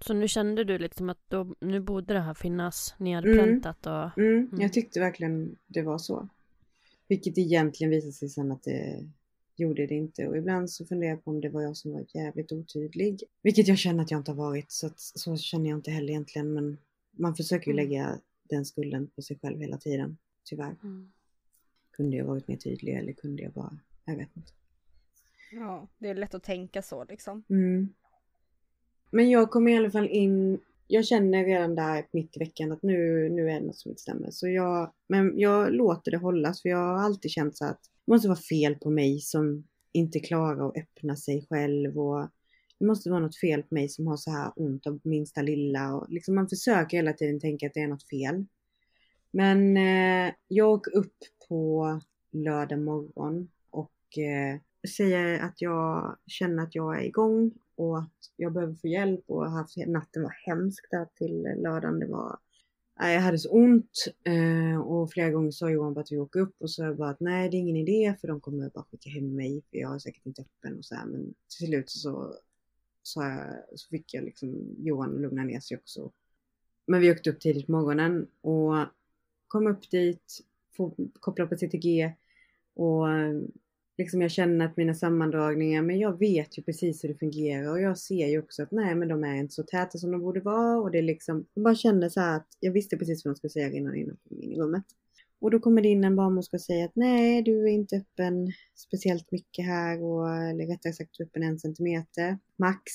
[0.00, 4.18] Så nu kände du liksom att då, nu borde det här finnas nedpräntat och...
[4.18, 4.60] Mm, Mm.
[4.60, 6.28] Jag tyckte verkligen det var så.
[7.08, 9.06] Vilket egentligen visade sig sen att det
[9.60, 10.28] gjorde det inte.
[10.28, 13.22] Och ibland så funderar jag på om det var jag som var jävligt otydlig.
[13.42, 14.70] Vilket jag känner att jag inte har varit.
[14.70, 16.52] Så, att, så känner jag inte heller egentligen.
[16.54, 16.78] Men
[17.10, 17.84] man försöker ju Mm.
[17.88, 18.18] lägga
[18.48, 20.18] den skulden på sig själv hela tiden.
[20.44, 20.76] Tyvärr.
[20.82, 21.12] Mm.
[21.90, 23.78] Kunde jag varit mer tydlig eller kunde jag bara...
[24.04, 24.52] Jag vet inte.
[25.52, 27.42] Ja, det är lätt att tänka så liksom.
[27.48, 27.88] Mm.
[29.10, 30.58] Men jag kom i alla fall in,
[30.90, 34.02] jag känner redan där mitt i veckan att nu, nu är det något som inte
[34.02, 34.30] stämmer.
[34.30, 38.12] Så jag, men jag låter det hållas för jag har alltid känt så att det
[38.12, 42.28] måste vara fel på mig som inte klarar att öppna sig själv och
[42.78, 45.94] det måste vara något fel på mig som har så här ont av minsta lilla
[45.94, 48.46] och liksom man försöker hela tiden tänka att det är något fel.
[49.30, 51.16] Men eh, jag åker upp
[51.48, 52.00] på
[52.32, 54.60] lördag morgon och eh,
[54.96, 59.50] säger att jag känner att jag är igång och att jag behöver få hjälp och
[59.50, 62.00] haft, natten var hemsk där till lördagen.
[62.00, 62.38] Det var,
[62.96, 66.54] jag hade så ont eh, och flera gånger sa Johan bara att vi åker upp
[66.58, 69.10] och så jag bara att nej det är ingen idé för de kommer bara skicka
[69.10, 72.34] hem mig för jag är säkert inte öppen och så här men till slut så,
[73.02, 76.12] så, jag, så fick jag liksom Johan att lugna ner sig också.
[76.86, 78.74] Men vi åkte upp tidigt på morgonen och
[79.48, 80.40] kom upp dit,
[80.76, 82.14] kopplade koppla på CTG
[82.74, 83.06] och
[84.00, 87.80] liksom jag känner att mina sammandragningar, men jag vet ju precis hur det fungerar och
[87.80, 90.40] jag ser ju också att nej men de är inte så täta som de borde
[90.40, 93.34] vara och det är liksom, jag bara kände så här att jag visste precis vad
[93.34, 94.84] de skulle säga innan innan jag kom in i rummet.
[95.40, 98.52] Och då kommer det in en barnmorska och säger att nej du är inte öppen
[98.74, 102.92] speciellt mycket här och eller rättare sagt du är öppen en centimeter max.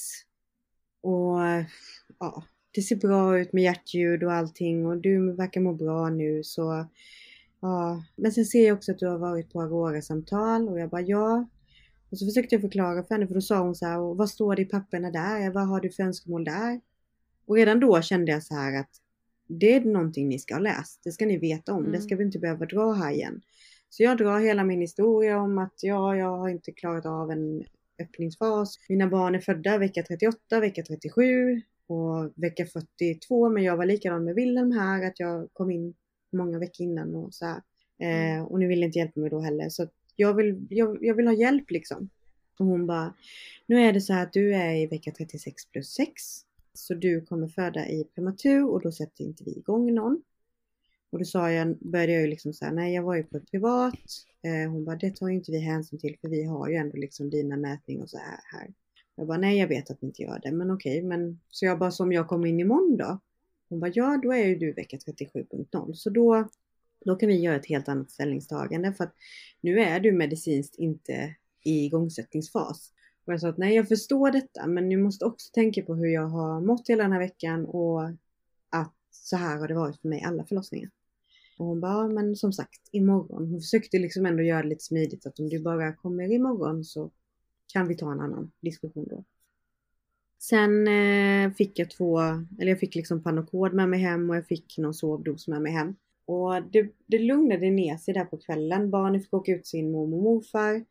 [1.02, 1.40] Och
[2.20, 6.44] ja, det ser bra ut med hjärtljud och allting och du verkar må bra nu
[6.44, 6.88] så
[7.66, 11.02] Ja, men sen ser jag också att du har varit på Aurora-samtal och jag bara
[11.02, 11.48] ja.
[12.10, 14.56] Och så försökte jag förklara för henne för då sa hon så här, vad står
[14.56, 15.52] det i papperna där?
[15.52, 16.82] Vad har du för önskemål där?
[17.46, 18.90] Och redan då kände jag så här att
[19.48, 21.02] det är någonting ni ska ha läst.
[21.04, 21.84] Det ska ni veta om.
[21.84, 22.02] Det Mm.
[22.02, 23.42] ska vi inte behöva dra här igen.
[23.90, 27.64] Så jag drar hela min historia om att ja, jag har inte klarat av en
[28.02, 28.78] öppningsfas.
[28.90, 33.50] Mina barn är födda vecka 38, vecka 37 och vecka 42.
[33.50, 35.94] Men jag var likadan med Wilhelm här, att jag kom in
[36.36, 37.62] många veckor innan och så här.
[38.00, 39.70] Eh, och ni vill inte hjälpa mig då heller.
[39.70, 42.10] Så jag, vill, jag, jag vill ha hjälp liksom.
[42.60, 43.14] Och hon bara,
[43.66, 46.12] nu är det så här att du är i vecka 36 plus 6.
[46.74, 50.22] Så du kommer föda i prematur och då sätter inte vi igång någon.
[51.10, 53.52] Och då sa jag, började jag ju liksom säga, nej jag var ju på ett
[53.52, 54.00] privat.
[54.42, 56.98] Eh, hon bara, det tar ju inte vi hänsyn till för vi har ju ändå
[56.98, 58.40] liksom dina mätningar och så här.
[58.52, 58.74] här.
[59.16, 61.02] Jag bara, nej jag vet att ni inte gör det, men okej.
[61.02, 63.20] Men så jag bara, som jag kommer in imorgon då?
[63.70, 66.50] Hon bara, ja då är ju du vecka 37.0 så då,
[67.06, 69.16] då kan vi göra ett helt annat ställningstagande för att
[69.62, 72.92] nu är du medicinskt inte i igångsättningsfas.
[73.26, 76.08] Och jag sa att nej jag förstår detta men ni måste också tänka på hur
[76.08, 78.04] jag har mått hela den här veckan och
[78.70, 80.90] att så här har det varit för mig alla förlossningar.
[81.58, 83.48] Och hon bara, ja, men som sagt imorgon.
[83.48, 87.12] Hon försökte liksom ändå göra det lite smidigt att om du bara kommer imorgon så
[87.74, 89.24] kan vi ta en annan diskussion då.
[90.50, 92.20] Sen eh, fick jag två,
[92.60, 95.72] eller jag fick liksom Panocod med mig hem och jag fick någon sovdos med mig
[95.72, 95.96] hem.
[96.26, 98.92] Och det, det lugnade ner sig där på kvällen.
[98.92, 100.86] Barnen fick åka ut till sin mormor och morfar.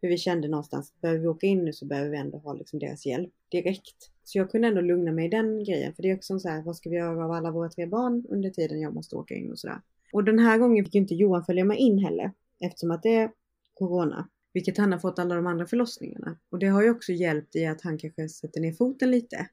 [0.00, 2.78] För vi kände någonstans behöver vi åka in nu så behöver vi ändå ha liksom
[2.78, 4.10] deras hjälp direkt.
[4.24, 5.94] Så jag kunde ändå lugna mig i den grejen.
[5.94, 8.26] För det är också så här, vad ska vi göra av alla våra tre barn
[8.28, 9.80] under tiden jag måste åka in och sådär.
[10.12, 12.32] Och den här gången fick ju inte Johan följa med in heller.
[12.60, 13.30] Eftersom att det är
[13.74, 14.28] Corona.
[14.56, 16.38] Vilket han har fått alla de andra förlossningarna.
[16.50, 19.48] Och det har ju också hjälpt i att han kanske sätter ner foten lite.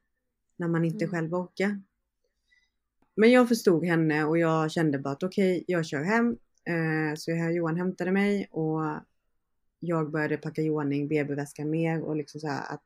[0.58, 1.12] När man inte Mm.
[1.12, 1.82] själv orkar.
[3.16, 6.38] Men jag förstod henne och jag kände bara att okej, jag kör hem.
[6.66, 8.82] Eh, så jag, Johan hämtade mig och
[9.80, 12.86] jag började packa i ordning BB-väskan mer och liksom så här att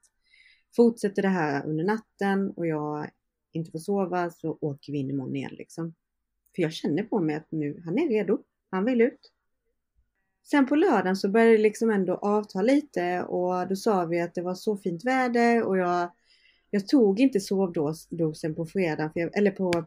[0.76, 3.10] fortsätter det här under natten och jag
[3.52, 5.94] inte får sova så åker vi in imorgon igen liksom.
[6.56, 8.44] För jag känner på mig att nu, han är redo.
[8.70, 9.34] Han vill ut.
[10.50, 14.36] Sen på lördagen så började det liksom ändå avta lite och då sa vi att
[14.36, 16.12] det var så fint väder och jag,
[16.70, 19.86] jag tog inte sovdosen på fredagen, jag, eller på,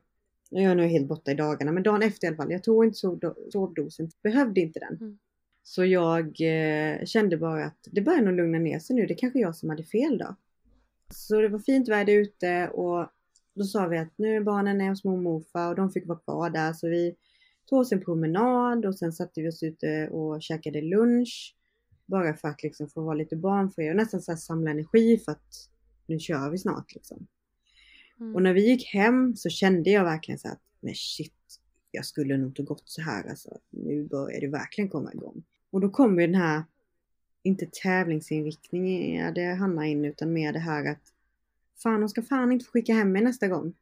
[0.50, 2.52] jag är nu helt borta i dagarna, men dagen efter i alla fall.
[2.52, 4.96] Jag tog inte sovdo- sovdosen, behövde inte den.
[4.96, 5.18] Mm.
[5.62, 9.38] Så jag eh, kände bara att det börjar nog lugna ner sig nu, det kanske
[9.38, 10.36] jag som hade fel då.
[11.14, 13.06] Så det var fint väder ute och
[13.54, 16.06] då sa vi att nu är barnen är hos mormor och morfar och de fick
[16.06, 17.16] vara kvar där så vi
[17.70, 21.56] tog oss en promenad och sen satte vi oss ute och käkade lunch.
[22.06, 25.32] Bara för att liksom få vara lite barnfria och nästan så här samla energi för
[25.32, 25.68] att
[26.06, 27.26] nu kör vi snart liksom.
[28.20, 28.34] Mm.
[28.34, 32.36] Och när vi gick hem så kände jag verkligen så att, men shit, jag skulle
[32.36, 33.58] nog inte gått så här alltså.
[33.70, 35.42] Nu börjar det verkligen komma igång.
[35.70, 36.62] Och då kom ju den här,
[37.42, 41.12] inte tävlingsinriktningen det Hanna in, utan mer det här att
[41.82, 43.74] fan, hon ska fan inte få skicka hem mig nästa gång.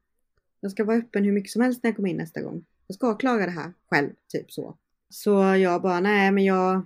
[0.61, 2.65] Jag ska vara öppen hur mycket som helst när jag kommer in nästa gång.
[2.89, 4.77] Jag ska klara det här själv, typ så.
[5.09, 6.83] Så jag bara, nej men jag,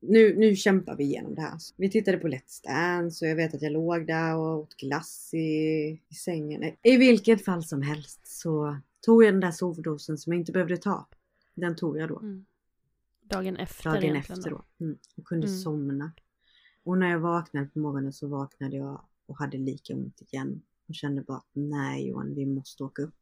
[0.00, 1.58] nu, nu kämpar vi igenom det här.
[1.76, 5.34] Vi tittade på Let's Dance och jag vet att jag låg där och åt glass
[5.34, 5.38] i,
[6.08, 6.72] i sängen.
[6.82, 10.76] I vilket fall som helst så tog jag den där sovdosen som jag inte behövde
[10.76, 11.06] ta.
[11.54, 12.18] Den tog jag då.
[12.18, 12.44] Mm.
[13.22, 14.62] Dagen efter Dagen efter då.
[14.80, 14.98] Mm.
[15.16, 15.58] Och kunde Mm.
[15.58, 16.12] somna.
[16.84, 20.62] Och när jag vaknade på morgonen så vaknade jag och hade lika ont igen.
[20.88, 23.14] Och kände bara att nej Johan, vi måste åka upp.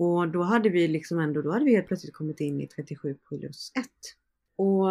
[0.00, 3.18] Och då hade vi liksom ändå, då hade vi helt plötsligt kommit in i 37
[3.28, 3.86] plus 1.
[4.56, 4.88] Och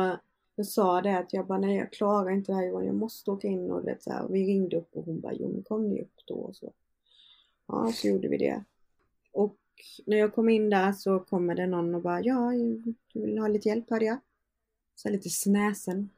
[0.55, 3.31] jag sa det att jag bara nej jag klarar inte det här Johan, jag måste
[3.31, 4.25] åka in och vet så här.
[4.25, 6.73] Och vi ringde upp och hon bara jo men kom ni upp då och så.
[7.67, 8.63] Ja så gjorde vi det.
[9.31, 9.57] Och
[10.05, 12.51] när jag kom in där så kommer det någon och bara ja
[13.13, 14.17] du vill ha lite hjälp hörde jag.
[14.95, 16.09] Så här lite snäsen.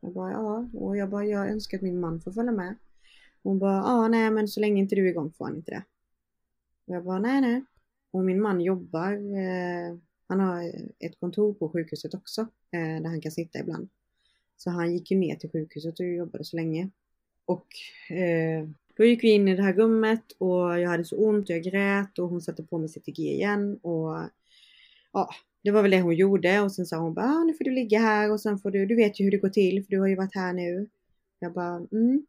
[0.00, 2.76] Jag bara ja och jag bara jag önskar att min man får följa med.
[3.42, 5.84] Hon bara ja nej men så länge inte du är igång får han inte det.
[6.86, 7.64] Och jag bara nej nej.
[8.12, 9.98] Och min man jobbar, eh,
[10.28, 12.40] han har ett kontor på sjukhuset också
[12.72, 13.88] eh, där han kan sitta ibland.
[14.56, 16.90] Så han gick ju ner till sjukhuset och jobbade så länge.
[17.44, 17.66] Och
[18.16, 21.56] eh, då gick vi in i det här rummet och jag hade så ont och
[21.56, 24.28] jag grät och hon satte på mig CTG igen och
[25.12, 25.30] ja,
[25.62, 27.70] det var väl det hon gjorde och sen sa hon bara ah, nu får du
[27.70, 30.00] ligga här och sen får du, du vet ju hur det går till för du
[30.00, 30.88] har ju varit här nu.
[31.38, 32.26] Jag bara mm.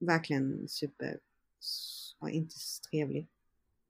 [0.00, 1.18] Verkligen super,
[2.20, 3.28] ja, inte så trevlig.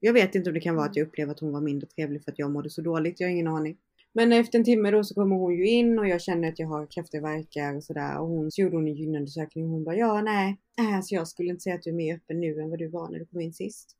[0.00, 2.24] Jag vet inte om det kan vara att jag upplevde att hon var mindre trevlig
[2.24, 3.76] för att jag mådde så dåligt, jag har ingen aning.
[4.12, 6.66] Men efter en timme då så kommer hon ju in och jag känner att jag
[6.66, 8.18] har kraftiga värkar och sådär.
[8.18, 11.48] Och hon så gjorde hon en gynundersökning och hon bara ja nej, alltså jag skulle
[11.48, 13.40] inte säga att du är mer öppen nu än vad du var när du kom
[13.40, 13.96] in sist.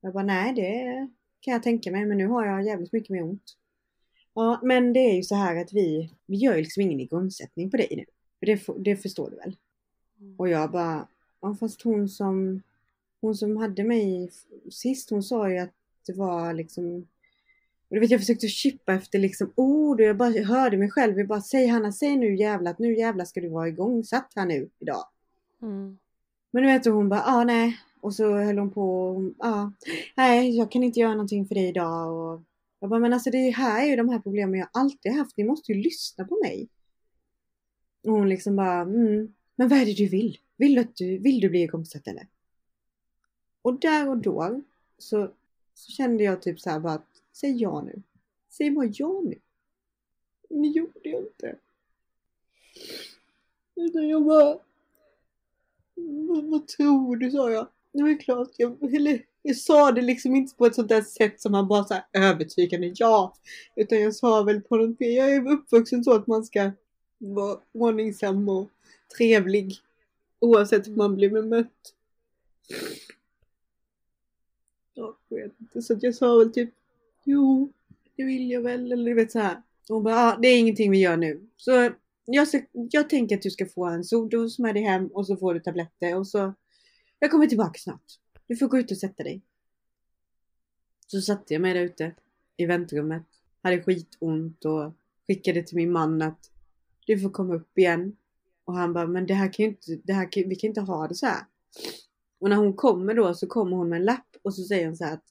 [0.00, 1.08] Jag bara nej det
[1.40, 3.56] kan jag tänka mig men nu har jag jävligt mycket mer ont.
[4.34, 7.70] Ja men det är ju så här att vi, vi gör ju liksom ingen igångsättning
[7.70, 8.04] på dig nu.
[8.40, 9.56] Det, det förstår du väl?
[10.38, 11.08] Och jag bara,
[11.40, 12.62] ja fast hon som,
[13.20, 14.30] hon som hade mig
[14.70, 15.74] sist hon sa ju att
[16.06, 17.06] det var liksom
[17.88, 21.18] och du vet jag försökte chippa efter liksom ord och jag bara hörde mig själv.
[21.18, 24.46] Jag bara säg Hanna, säg nu jävlar att nu jävlar ska du vara igångsatt här
[24.46, 25.04] nu idag.
[25.62, 25.98] Mm.
[26.50, 27.78] Men du vet hon bara ah nej.
[28.00, 29.70] Och så höll hon på och ah,
[30.16, 32.12] nej jag kan inte göra någonting för dig idag.
[32.12, 32.42] Och
[32.80, 35.36] jag bara men alltså det här är ju de här problemen jag alltid haft.
[35.36, 36.68] Ni måste ju lyssna på mig.
[38.06, 40.38] Och hon liksom bara mm, men vad är det du vill?
[40.56, 42.26] Vill du, att du, vill du bli igångsatt eller?
[43.66, 44.60] Och där och då
[44.98, 45.30] så,
[45.74, 48.02] så kände jag typ så här bara att säg ja nu.
[48.48, 49.38] Säg bara ja nu.
[50.48, 51.56] Men det gjorde jag inte.
[53.74, 54.58] Utan jag bara
[55.94, 57.68] vad, vad tror du sa jag.
[57.92, 61.40] Det var klart jag, eller, jag sa det liksom inte på ett sånt där sätt
[61.40, 63.36] som man bara så här övertygande ja.
[63.76, 66.70] Utan jag sa väl på något jag är uppvuxen så att man ska
[67.18, 68.70] vara ordningsam och
[69.16, 69.74] trevlig.
[70.38, 71.92] Oavsett hur man blir bemött.
[74.96, 75.82] Jag vet inte.
[75.82, 76.70] Så att jag sa väl typ
[77.24, 77.72] Jo,
[78.16, 78.92] det vill jag väl.
[78.92, 79.62] Eller du vet så här.
[79.88, 81.46] Och hon bara, ah, det är ingenting vi gör nu.
[81.56, 81.90] Så
[82.24, 85.36] jag, ska, jag tänker att du ska få en soldos med dig hem och så
[85.36, 86.54] får du tabletter och så
[87.18, 88.04] jag kommer tillbaka snart.
[88.46, 89.42] Du får gå ut och sätta dig.
[91.06, 92.14] Så satte jag mig där ute
[92.56, 93.22] i väntrummet.
[93.62, 94.92] Hade skitont och
[95.26, 96.50] skickade till min man att
[97.06, 98.16] du får komma upp igen.
[98.64, 100.80] Och han bara, men det här kan ju inte, det här kan, vi kan inte
[100.80, 101.44] ha det så här.
[102.38, 104.96] Och när hon kommer då så kommer hon med en lapp och så säger hon
[104.96, 105.24] så här att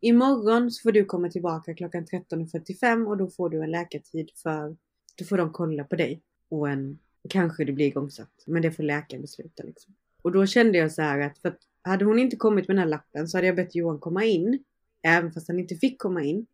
[0.00, 4.76] Imorgon så får du komma tillbaka klockan 13.45 och då får du en läkartid för
[5.16, 8.42] då får de kolla på dig och en kanske det blir igångsatt.
[8.46, 9.94] Men det får läkaren besluta liksom.
[10.22, 12.82] Och då kände jag så här att för att hade hon inte kommit med den
[12.82, 14.64] här lappen så hade jag bett Johan komma in.
[15.02, 16.46] Även fast han inte fick komma in.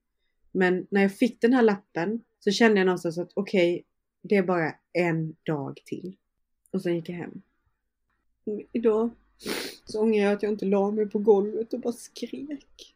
[0.53, 3.85] Men när jag fick den här lappen så kände jag någonstans att okej,
[4.23, 6.17] det är bara en dag till.
[6.71, 7.43] Och sen gick jag hem.
[8.73, 9.11] Idag
[9.85, 12.95] så ångrar jag att jag inte la mig på golvet och bara skrek.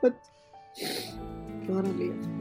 [0.00, 0.30] För att
[1.66, 2.34] då hade han levt.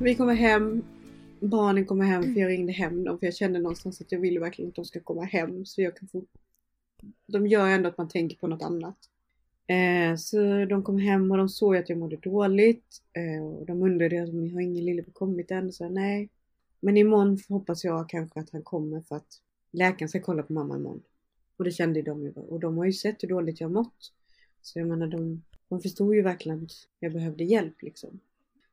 [0.00, 0.82] Vi kommer hem.
[1.40, 4.40] Barnen kommer hem för jag ringde hem dem för jag kände någonstans att jag ville
[4.40, 6.24] verkligen att de ska komma hem så jag kan få...
[7.26, 8.96] De gör ändå att man tänker på något annat.
[9.66, 13.02] Eh, så de kom hem och de såg att jag mådde dåligt.
[13.12, 15.66] Eh, och de undrade om har ingen lillebror kommit än?
[15.66, 16.28] Och sa nej.
[16.80, 19.40] Men imorgon hoppas jag kanske att han kommer för att
[19.70, 21.02] läkaren ska kolla på mamma imorgon.
[21.56, 22.32] Och det kände de ju.
[22.32, 24.12] Och de har ju sett hur dåligt jag mått.
[24.62, 28.20] Så jag menar de, de förstod ju verkligen att jag behövde hjälp liksom.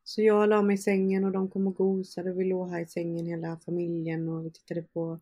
[0.04, 2.82] Så jag la mig i sängen och de kom och gosade och vi låg här
[2.82, 5.20] i sängen hela familjen och vi tittade på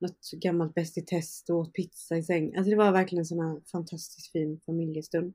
[0.00, 2.56] något gammalt Bäst i test och åt pizza i säng.
[2.56, 5.34] Alltså det var verkligen en sån här fantastiskt fin familjestund.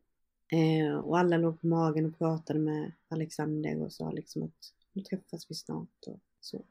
[0.51, 5.01] Eh, och alla låg på magen och pratade med Alexander och sa liksom att nu
[5.01, 6.61] träffas vi snart och så.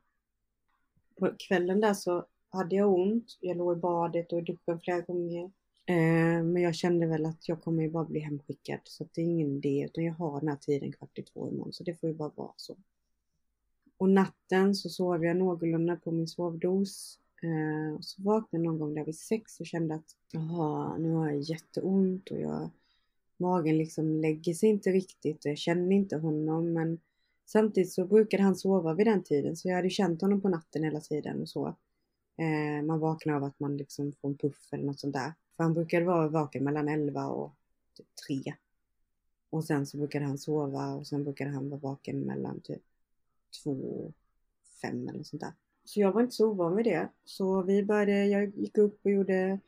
[1.18, 3.38] På kvällen där så hade jag ont.
[3.40, 5.44] Jag låg i badet och i duschen flera gånger.
[5.86, 9.20] Eh, men jag kände väl att jag kommer ju bara bli hemskickad så att det
[9.20, 12.00] är ingen idé utan jag har den här tiden kvart i två imorgon så det
[12.00, 12.76] får ju bara vara så.
[13.96, 17.18] Och natten så sov jag någorlunda på min sovdos.
[17.44, 21.12] Eh, och så vaknade jag någon gång där vid sex och kände att aha, nu
[21.12, 22.70] har jag jätteont och jag,
[23.36, 26.98] magen liksom lägger sig inte riktigt och jag känner inte honom men
[27.46, 30.84] samtidigt så brukade han sova vid den tiden så jag hade känt honom på natten
[30.84, 31.66] hela tiden och så.
[32.36, 35.32] Eh, man vaknar av att man liksom får en puff eller något sånt där.
[35.56, 37.54] För han brukade vara vaken mellan 11 och
[37.96, 38.06] typ
[38.44, 38.54] 3.
[39.50, 42.82] Och sen så brukade han sova och sen brukade han vara vaken mellan typ
[43.64, 44.12] 2 och
[44.82, 45.52] 5 eller sånt där.
[45.84, 47.08] Så jag var inte så ovan vid det.
[47.24, 49.58] Så vi började, jag gick upp och gjorde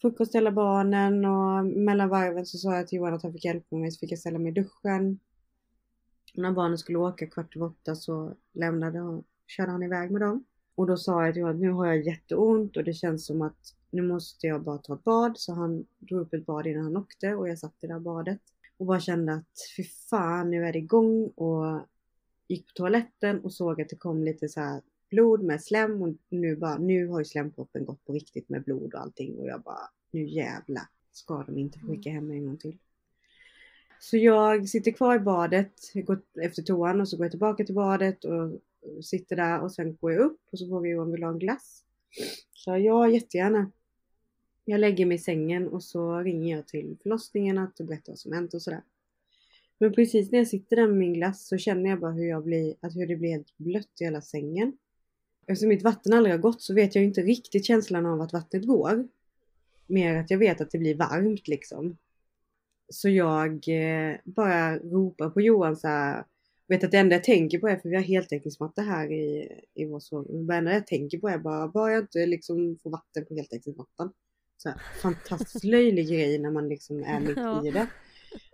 [0.00, 3.44] frukost till alla barnen och mellan varven så sa jag till Johan att han fick
[3.44, 5.18] hjälpa mig så fick jag ställa mig i duschen.
[6.34, 10.20] Och när barnen skulle åka kvart över åtta så lämnade han, körde han iväg med
[10.20, 10.44] dem.
[10.74, 13.42] Och då sa jag till honom att nu har jag jätteont och det känns som
[13.42, 15.38] att nu måste jag bara ta ett bad.
[15.38, 18.00] Så han drog upp ett bad innan han åkte och jag satt i det där
[18.00, 18.40] badet.
[18.76, 21.80] Och bara kände att fy fan nu är det igång och
[22.48, 26.14] gick på toaletten och såg att det kom lite så här blod med slem och
[26.28, 29.62] nu bara, nu har ju slemproppen gått på riktigt med blod och allting och jag
[29.62, 32.78] bara, nu jävla ska de inte få skicka hem mig en gång till.
[34.00, 37.74] Så jag sitter kvar i badet, går efter toan och så går jag tillbaka till
[37.74, 38.60] badet och
[39.04, 41.84] sitter där och sen går jag upp och så frågar Johan vill ha en glass.
[42.52, 43.70] Så ja, jättegärna.
[44.64, 48.32] Jag lägger mig i sängen och så ringer jag till förlossningen att berätta vad som
[48.32, 48.82] hänt och sådär.
[49.78, 52.44] Men precis när jag sitter där med min glass så känner jag bara hur, jag
[52.44, 54.78] blir, att hur det blir helt blött i hela sängen.
[55.48, 58.66] Eftersom mitt vatten aldrig har gått så vet jag inte riktigt känslan av att vattnet
[58.66, 59.08] går.
[59.86, 61.96] Mer att jag vet att det blir varmt liksom.
[62.88, 66.24] Så jag eh, bara ropar på Johan så här,
[66.66, 69.84] vet att det enda jag tänker på är, för vi har heltäckningsmatta här i, i
[69.84, 70.46] vår sovrum.
[70.46, 74.12] Det enda jag tänker på är bara, bara jag inte liksom får vatten på heltäckningsmattan.
[74.56, 77.86] Så här, fantastiskt löjlig grej när man liksom är mitt i det.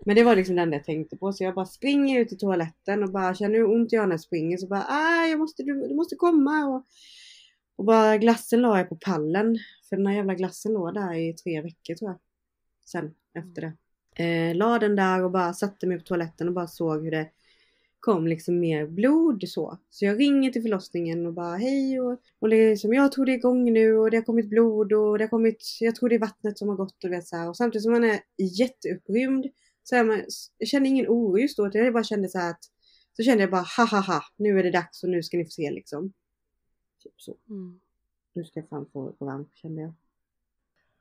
[0.04, 1.32] Men det var liksom det enda jag tänkte på.
[1.32, 4.12] Så jag bara springer ut i toaletten och bara känner hur ont jag har när
[4.12, 4.56] jag springer.
[4.56, 6.66] Så bara, ah, jag måste, du, du måste komma.
[6.66, 6.84] Och,
[7.76, 9.58] och bara glassen la jag på pallen.
[9.88, 12.18] För den här jävla glassen låg där i tre veckor tror jag.
[12.84, 13.72] Sen efter det.
[14.24, 17.30] Eh, la den där och bara satte mig på toaletten och bara såg hur det
[18.04, 19.78] kom liksom mer blod så.
[19.90, 23.36] Så jag ringer till förlossningen och bara hej och, och liksom, jag tror det är
[23.36, 26.18] igång nu och det har kommit blod och det har kommit, jag tror det är
[26.18, 27.48] vattnet som har gått och vet så här.
[27.48, 29.46] Och samtidigt som man är jätteupprymd
[29.84, 30.24] så är man,
[30.58, 31.70] jag kände ingen oro just då.
[31.72, 32.60] Jag bara kände så att
[33.16, 35.44] så kände jag bara ha ha ha nu är det dags och nu ska ni
[35.44, 36.12] få se liksom.
[37.02, 37.36] Typ så.
[37.48, 37.80] Mm.
[38.32, 39.94] Nu ska jag fan få varmt kände jag.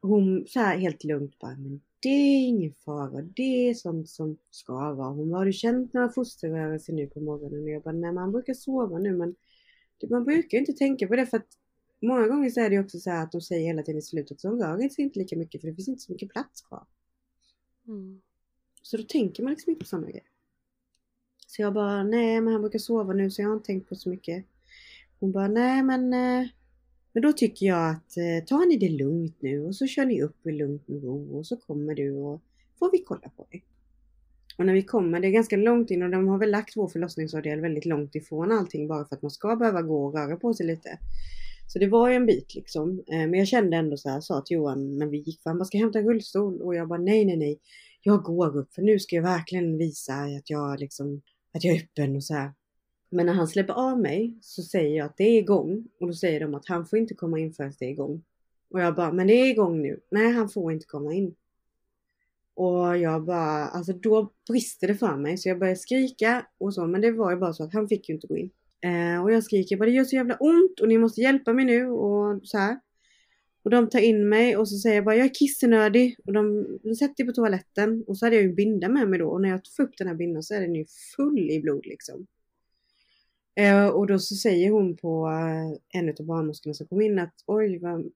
[0.01, 4.37] Hon så här helt lugnt bara men det är ingen fara, det är sånt som
[4.49, 5.09] ska vara.
[5.09, 7.63] Hon bara, har du känt några fosterrörelser nu på morgonen?
[7.63, 9.35] Och jag bara, nej man brukar sova nu men
[10.09, 11.47] man brukar inte tänka på det för att
[12.01, 14.31] många gånger så är det också så här att de säger hela tiden i slutet
[14.31, 16.87] att de rör sig inte lika mycket för det finns inte så mycket plats kvar.
[17.87, 18.21] Mm.
[18.83, 20.27] Så då tänker man liksom inte på samma grejer.
[21.47, 23.95] Så jag bara, nej men han brukar sova nu så jag har inte tänkt på
[23.95, 24.45] så mycket.
[25.19, 26.47] Hon bara, nej men eh,
[27.13, 30.21] men då tycker jag att eh, tar ni det lugnt nu och så kör ni
[30.21, 32.41] upp i lugnt och ro och så kommer du och
[32.79, 33.63] får vi kolla på dig.
[34.57, 36.87] Och när vi kommer, det är ganska långt in och de har väl lagt vår
[36.87, 40.53] förlossningsavdel väldigt långt ifrån allting bara för att man ska behöva gå och röra på
[40.53, 40.99] sig lite.
[41.67, 43.03] Så det var ju en bit liksom.
[43.07, 45.57] Eh, men jag kände ändå så här, sa till Johan när vi gick, fram, han
[45.57, 47.59] bara ska hämta en rullstol och jag bara nej, nej, nej.
[48.05, 51.21] Jag går upp för nu ska jag verkligen visa att jag liksom,
[51.53, 52.51] att jag är öppen och så här.
[53.09, 56.13] Men när han släpper av mig så säger jag att det är igång och då
[56.13, 58.23] säger de att han får inte komma in förrän det är igång.
[58.69, 59.99] Och jag bara, men det är igång nu.
[60.09, 61.35] Nej, han får inte komma in.
[62.53, 66.87] Och jag bara, alltså då brister det för mig så jag börjar skrika och så
[66.87, 68.49] men det var ju bara så att han fick ju inte gå in.
[68.81, 71.65] Eh, och jag skriker bara det gör så jävla ont och ni måste hjälpa mig
[71.65, 72.79] nu och så här.
[73.63, 76.67] Och de tar in mig och så säger jag bara jag är kissnödig och de,
[76.83, 79.41] de sätter på toaletten och så hade jag ju en binda med mig då och
[79.41, 80.85] när jag får upp den här bindan så är den ju
[81.15, 82.27] full i blod liksom.
[83.55, 87.33] Eh, och då så säger hon på eh, en av barnmorskorna som kom in att
[87.45, 88.11] oj vad,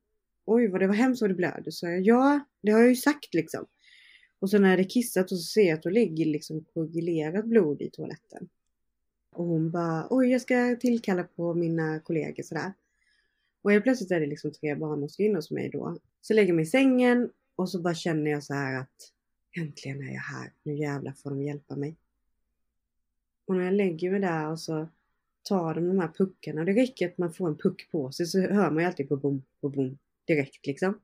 [0.46, 1.72] oj vad det var hemskt vad det blöder.
[1.72, 3.66] Så jag, ja, det har jag ju sagt liksom.
[4.40, 7.46] Och så när jag hade kissat och så ser jag att det ligger liksom koagulerat
[7.46, 8.50] blod i toaletten.
[9.32, 12.74] Och hon bara, oj jag ska tillkalla på mina kollegor sådär.
[13.62, 15.98] Och helt plötsligt är det liksom tre barnmorskor inne hos mig då.
[16.22, 19.14] Så lägger jag mig i sängen och så bara känner jag så här att
[19.58, 21.96] äntligen är jag här, nu jävlar får de hjälpa mig.
[23.46, 24.88] Och när jag lägger mig där och så
[25.44, 28.26] tar de de här puckarna och det räcker att man får en puck på sig
[28.26, 31.00] så hör man ju alltid på bom, på bom direkt liksom.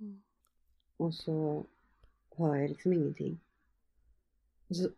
[0.00, 0.22] Mm.
[0.96, 1.66] Och så
[2.36, 3.40] hör jag liksom ingenting.
[4.68, 4.90] Och så,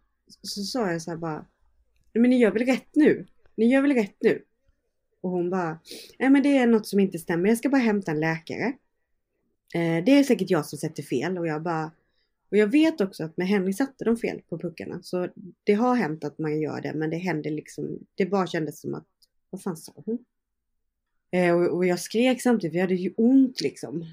[0.43, 1.47] så sa jag så här bara,
[2.13, 3.27] "Nej, men ni gör väl rätt nu?
[3.55, 4.45] Ni gör väl rätt nu?
[5.23, 5.79] Och hon bara,
[6.19, 8.73] nej men det är något som inte stämmer, jag ska bara hämta en läkare.
[9.75, 11.93] Eh, det är säkert jag som sätter fel och jag bara,
[12.51, 15.03] och jag vet också att med Henry satte de fel på puckarna.
[15.03, 15.29] Så
[15.65, 18.95] det har hänt att man gör det men det händer liksom, det bara kändes som
[18.95, 19.07] att,
[19.51, 20.25] vad fan sa hon?
[21.31, 24.07] Eh, och, och jag skrek samtidigt, för jag hade ju ont liksom.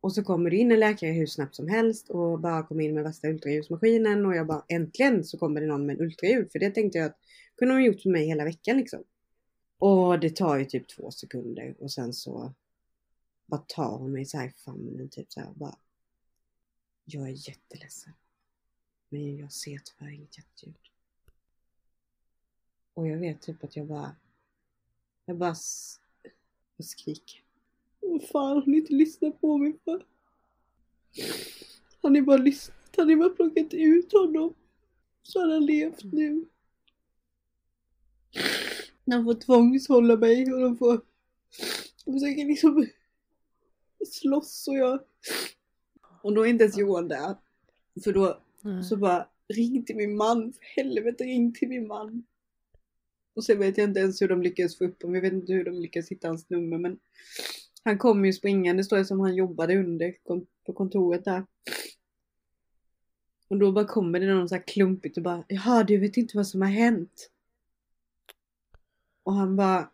[0.00, 2.94] Och så kommer det in en läkare hur snabbt som helst och bara kom in
[2.94, 6.52] med värsta ultraljudsmaskinen och jag bara äntligen så kommer det någon med en ultraljud.
[6.52, 7.18] För det tänkte jag att
[7.56, 9.02] kunde de gjort för mig hela veckan liksom.
[9.82, 12.52] Och det tar ju typ två sekunder och sen så
[13.46, 15.76] bara tar hon mig så här i famnen typ så här och bara.
[17.04, 18.12] Jag är jätteledsen.
[19.08, 20.74] Men jag ser tyvärr inget hjärtljud.
[22.94, 24.16] Och jag vet typ att jag bara.
[25.24, 25.54] Jag bara.
[26.76, 27.42] Jag skriker.
[28.00, 30.06] Vad fan har ni inte lyssnat på mig för?
[32.02, 32.96] Har ni bara lyssnat?
[32.96, 34.54] Har ni bara plockat ut honom?
[35.22, 36.44] Så han han levt nu.
[39.04, 41.00] De får tvångshålla mig och de får...
[42.04, 42.86] De försöker liksom
[44.06, 45.00] slåss och jag...
[46.22, 47.36] Och då är inte ens Johan där.
[48.04, 48.84] För då Nej.
[48.84, 52.24] så bara ring till min man, för helvete ring till min man.
[53.34, 55.52] Och sen vet jag inte ens hur de lyckades få upp honom, jag vet inte
[55.52, 56.98] hur de lyckades hitta hans nummer men
[57.84, 60.14] han kom ju springande, står det som han jobbade under
[60.66, 61.46] på kontoret där.
[63.48, 66.36] Och då bara kommer det någon så här klumpigt och bara Jaha du vet inte
[66.36, 67.30] vad som har hänt.
[69.22, 69.90] Och han bara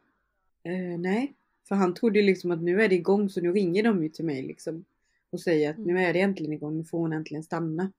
[0.63, 1.35] eh, Nej.
[1.69, 4.09] För han trodde ju liksom att nu är det igång så nu ringer de ju
[4.09, 4.85] till mig liksom.
[5.31, 7.93] Och säger att nu är det äntligen igång, nu får hon äntligen stanna.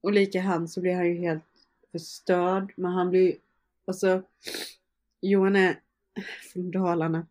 [0.00, 1.44] Och lika han så blir han ju helt
[1.92, 2.72] förstörd.
[2.76, 3.36] Men han blir,
[3.84, 4.22] alltså,
[5.20, 5.80] Johan är
[6.52, 7.26] från Dalarna.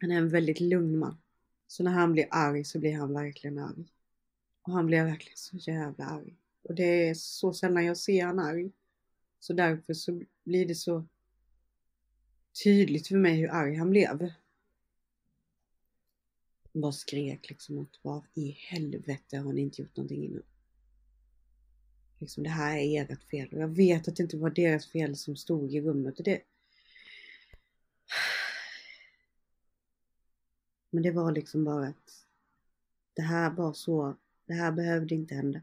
[0.00, 1.18] Han är en väldigt lugn man.
[1.66, 3.84] Så när han blir arg så blir han verkligen arg.
[4.62, 6.34] Och han blir verkligen så jävla arg.
[6.62, 8.70] Och det är så sällan jag ser han arg.
[9.40, 11.04] Så därför så blir det så
[12.64, 14.30] tydligt för mig hur arg han blev.
[16.72, 20.42] Han bara skrek liksom att vad i helvete har ni inte gjort någonting innan?
[22.18, 25.16] Liksom det här är ert fel och jag vet att det inte var deras fel
[25.16, 26.42] som stod i rummet och det
[30.90, 32.26] Men det var liksom bara att
[33.14, 35.60] det här var så, det här behövde inte hända.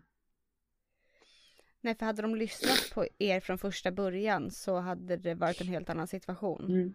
[1.86, 5.68] Nej, för hade de lyssnat på er från första början så hade det varit en
[5.68, 6.66] helt annan situation.
[6.66, 6.94] Mm.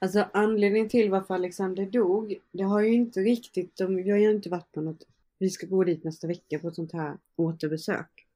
[0.00, 4.30] Alltså anledningen till varför Alexander dog, det har ju inte riktigt, de, vi har ju
[4.30, 5.02] inte varit på något,
[5.38, 8.26] vi ska gå dit nästa vecka på ett sånt här återbesök.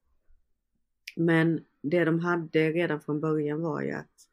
[1.15, 4.27] Men det de hade redan från början var ju att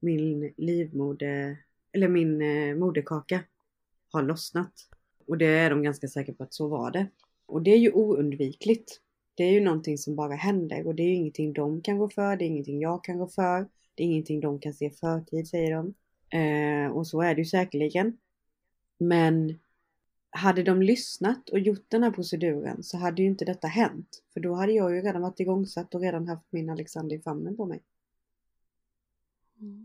[0.00, 1.56] min livmoder,
[1.92, 3.40] eller min eh, moderkaka
[4.12, 4.72] har lossnat.
[5.26, 7.06] Och det är de ganska säkra på att så var det.
[7.46, 9.00] Och det är ju oundvikligt.
[9.36, 12.08] Det är ju någonting som bara händer och det är ju ingenting de kan gå
[12.08, 13.68] för, det är ingenting jag kan gå för.
[13.94, 15.94] Det är ingenting de kan se i förtid säger de.
[16.38, 18.18] Eh, och så är det ju säkerligen.
[18.98, 19.58] Men
[20.30, 24.22] hade de lyssnat och gjort den här proceduren så hade ju inte detta hänt.
[24.32, 27.56] För då hade jag ju redan varit igångsatt och redan haft min Alexander i famnen
[27.56, 27.82] på mig.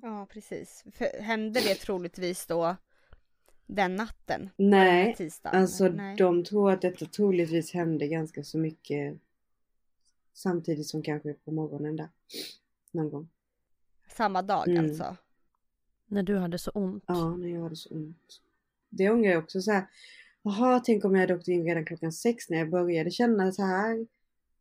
[0.01, 0.83] Ja, precis.
[0.91, 2.75] För, hände det troligtvis då
[3.67, 4.49] den natten?
[4.57, 5.61] Nej, Tisdagen?
[5.61, 6.15] alltså Nej.
[6.17, 9.17] de tror att detta troligtvis hände ganska så mycket
[10.33, 12.09] samtidigt som kanske på morgonen där.
[12.91, 13.29] Någon gång.
[14.15, 14.85] Samma dag Mm.
[14.85, 15.15] alltså?
[16.05, 17.03] När du hade så ont.
[17.07, 18.41] Ja, när jag hade så ont.
[18.89, 19.85] Det ångrar jag också så här.
[20.43, 23.61] Jaha, tänk om jag hade åkt in redan klockan sex när jag började känna så
[23.63, 24.07] här.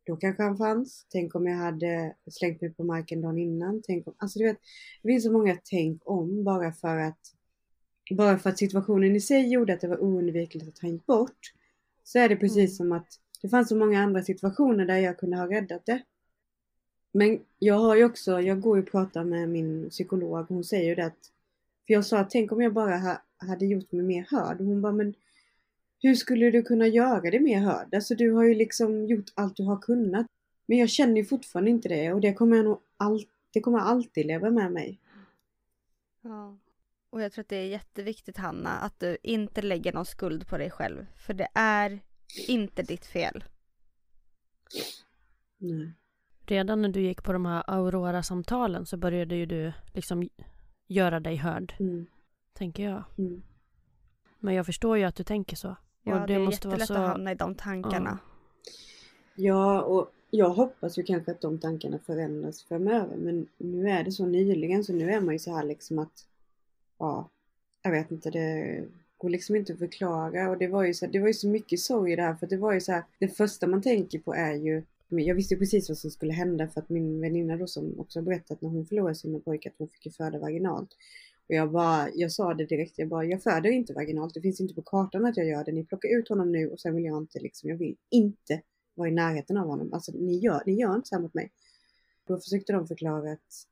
[0.04, 1.06] Då kanske han fanns.
[1.08, 3.82] Tänk om jag hade slängt mig på marken dagen innan.
[3.86, 4.58] Tänk om, alltså du vet,
[5.02, 7.18] det finns så många tänk om bara för att
[8.16, 11.52] bara för att situationen i sig gjorde att det var oundvikligt att han gick bort.
[12.04, 12.68] Så är det precis Mm.
[12.68, 13.08] som att
[13.40, 16.02] det fanns så många andra situationer där jag kunde ha räddat det.
[17.12, 20.46] Men jag har ju också, jag går ju och pratar med min psykolog.
[20.48, 21.32] Hon säger ju det att,
[21.86, 24.60] för jag sa tänk om jag bara ha, hade gjort mig mer hörd.
[24.60, 25.14] Och hon bara, men
[26.02, 27.94] hur skulle du kunna göra det mer hörd?
[27.94, 30.26] Alltså du har ju liksom gjort allt du har kunnat.
[30.66, 33.78] Men jag känner ju fortfarande inte det och det kommer jag nog all, det kommer
[33.78, 34.98] alltid leva med mig.
[36.22, 36.58] Ja.
[37.10, 40.58] Och jag tror att det är jätteviktigt Hanna, att du inte lägger någon skuld på
[40.58, 41.06] dig själv.
[41.16, 42.00] För det är
[42.48, 43.44] inte ditt fel.
[45.58, 45.92] Nej.
[46.46, 50.28] Redan när du gick på de här Aurora-samtalen så började ju du liksom
[50.86, 52.06] göra dig hörd, Mm,
[52.52, 53.04] tänker jag.
[53.18, 53.42] mm.
[54.38, 55.76] Men jag förstår ju att du tänker så.
[56.02, 56.94] Ja, Och det, är måste vara jättelätt så...
[57.02, 58.18] att hamna i de tankarna.
[59.34, 63.16] Ja, och jag hoppas ju kanske att de tankarna förändras framöver.
[63.16, 66.26] Men nu är det så nyligen så nu är man ju så här liksom att,
[66.98, 67.28] ja,
[67.82, 68.84] jag vet inte, det
[69.20, 70.50] går liksom inte att förklara.
[70.50, 72.46] Och det var ju så, det var ju så mycket sorg i det här för
[72.46, 75.88] det var ju så här, det första man tänker på är ju jag visste precis
[75.88, 78.86] vad som skulle hända för att min väninna då som också har berättat när hon
[78.86, 80.90] förlorade sin pojke att hon fick föda vaginalt.
[81.48, 84.60] Och jag bara, jag sa det direkt, jag bara, jag föder inte vaginalt, det finns
[84.60, 85.72] inte på kartan att jag gör det.
[85.72, 88.62] Ni plockar ut honom nu och sen vill jag inte liksom, jag vill inte
[88.94, 89.92] vara i närheten av honom.
[89.92, 91.52] Alltså ni gör, ni gör inte så här mot mig.
[92.26, 93.66] Då försökte de förklara att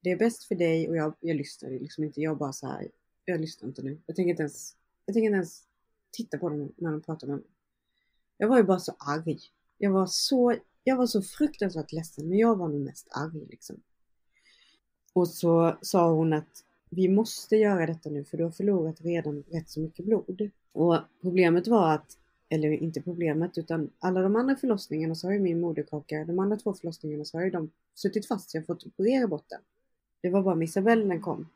[0.00, 2.20] det är bäst för dig och jag, jag lyssnade liksom inte.
[2.20, 2.88] Jag bara så här,
[3.24, 3.98] jag lyssnar inte nu.
[4.06, 5.62] Jag tänker inte ens, jag tänker inte ens
[6.10, 7.46] titta på dem när de pratar med mig.
[8.36, 9.38] Jag var ju bara så arg.
[9.78, 10.54] Jag var så,
[10.84, 13.76] jag var så fruktansvärt ledsen men jag var nog mest arg liksom.
[15.12, 19.44] Och så sa hon att vi måste göra detta nu för du har förlorat redan
[19.50, 20.50] rätt så mycket blod.
[20.72, 22.18] Och problemet var att,
[22.48, 26.56] eller inte problemet, utan alla de andra förlossningarna så har ju min moderkaka, de andra
[26.56, 29.60] två förlossningarna så har ju de suttit fast, så jag har fått operera bort den.
[30.20, 31.48] Det var bara med Isabelle den kom.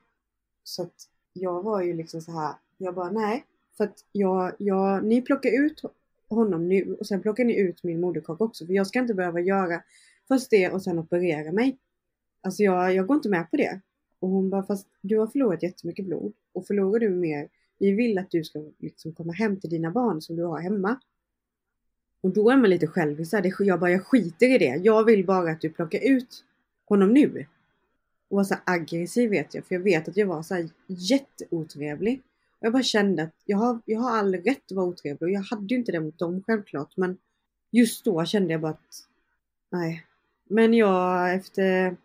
[0.65, 1.09] Så att
[1.41, 3.45] jag var ju liksom så här, jag bara nej,
[3.77, 5.83] för att jag, jag, ni plockar ut
[6.29, 9.41] honom nu och sen plockar ni ut min moderkaka också för jag ska inte behöva
[9.41, 9.83] göra
[10.29, 11.79] först det och sen operera mig.
[12.41, 13.81] Alltså jag, jag går inte med på det.
[14.21, 18.19] Och hon bara, fast du har förlorat jättemycket blod och förlorar du mer, vi vill
[18.19, 21.01] att du ska liksom komma hem till dina barn som du har hemma.
[22.21, 23.35] Och då är man lite självisk.
[23.59, 24.81] Jag bara, jag skiter i det.
[24.85, 26.45] Jag vill bara att du plockar ut
[26.89, 27.47] honom nu.
[28.29, 32.23] Och var så aggressiv vet jag, för jag vet att jag var så här jätteotrevlig.
[32.61, 35.31] Och jag bara kände att jag har, jag har all rätt att vara otrevlig och
[35.31, 36.97] jag hade ju inte det mot dem självklart.
[36.97, 37.19] Men
[37.71, 39.07] just då kände jag bara att
[39.71, 40.07] nej.
[40.45, 41.97] Men jag efter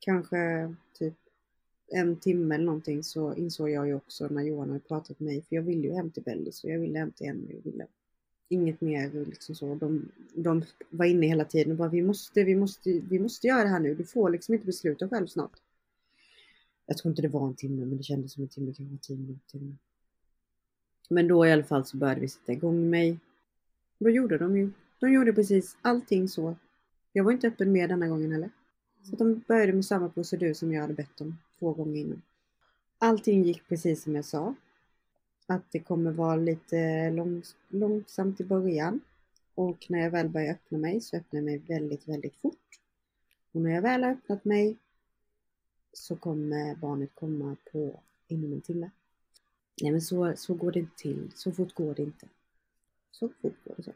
[0.00, 1.14] kanske typ
[1.92, 5.42] en timme eller någonting så insåg jag ju också när Johan hade pratat med mig,
[5.42, 7.52] för jag ville ju hem till Bellis och jag ville hem till henne.
[7.52, 7.86] Jag ville
[8.48, 9.74] inget mer liksom så.
[9.74, 13.62] De, de var inne hela tiden och bara vi måste, vi måste, vi måste göra
[13.62, 13.94] det här nu.
[13.94, 15.52] Du får liksom inte besluta själv snart.
[16.86, 19.16] Jag tror inte det var en timme men det kändes som en timme, kanske tio
[19.16, 19.60] minuter.
[21.08, 23.18] Men då i alla fall så började vi sätta igång mig.
[23.98, 26.56] Då gjorde de ju, de gjorde precis allting så.
[27.12, 28.50] Jag var inte öppen med denna gången heller.
[29.02, 32.22] Så de började med samma procedur som jag hade bett om två gånger innan.
[32.98, 34.54] Allting gick precis som jag sa.
[35.46, 39.00] Att det kommer vara lite långs långsamt i början.
[39.54, 42.80] Och när jag väl börjar öppna mig så öppnar jag mig väldigt, väldigt fort.
[43.52, 44.76] Och när jag väl har öppnat mig
[45.92, 48.90] så kommer barnet komma på inom en timme.
[49.82, 51.32] Nej men så, så går det inte till.
[51.34, 52.26] Så fort går det inte.
[53.10, 53.92] Så fort går det så.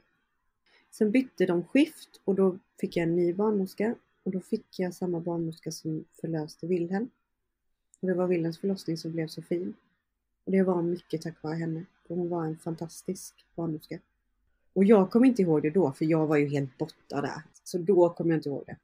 [0.90, 4.94] Sen bytte de skift och då fick jag en ny barnmorska och då fick jag
[4.94, 7.11] samma barnmorska som förlöste Wilhelm.
[8.01, 9.74] Och det var Wilhelms förlossning som blev så fin.
[10.49, 11.84] Och det var mycket tack vare henne.
[12.07, 13.99] För hon var en fantastisk barnmorska.
[14.72, 17.42] Och jag kom inte ihåg det då, för jag var ju helt borta där.
[17.64, 18.76] Så då kom jag inte ihåg det.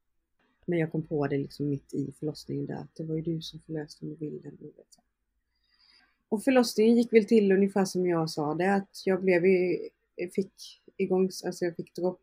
[0.67, 3.43] Men jag kom på det liksom mitt i förlossningen där, att det var ju du
[3.43, 4.59] som förlöste med bilden.
[6.29, 9.79] Och förlossningen gick väl till ungefär som jag sa det, att jag blev ju,
[10.35, 12.21] fick igång, alltså jag fick dropp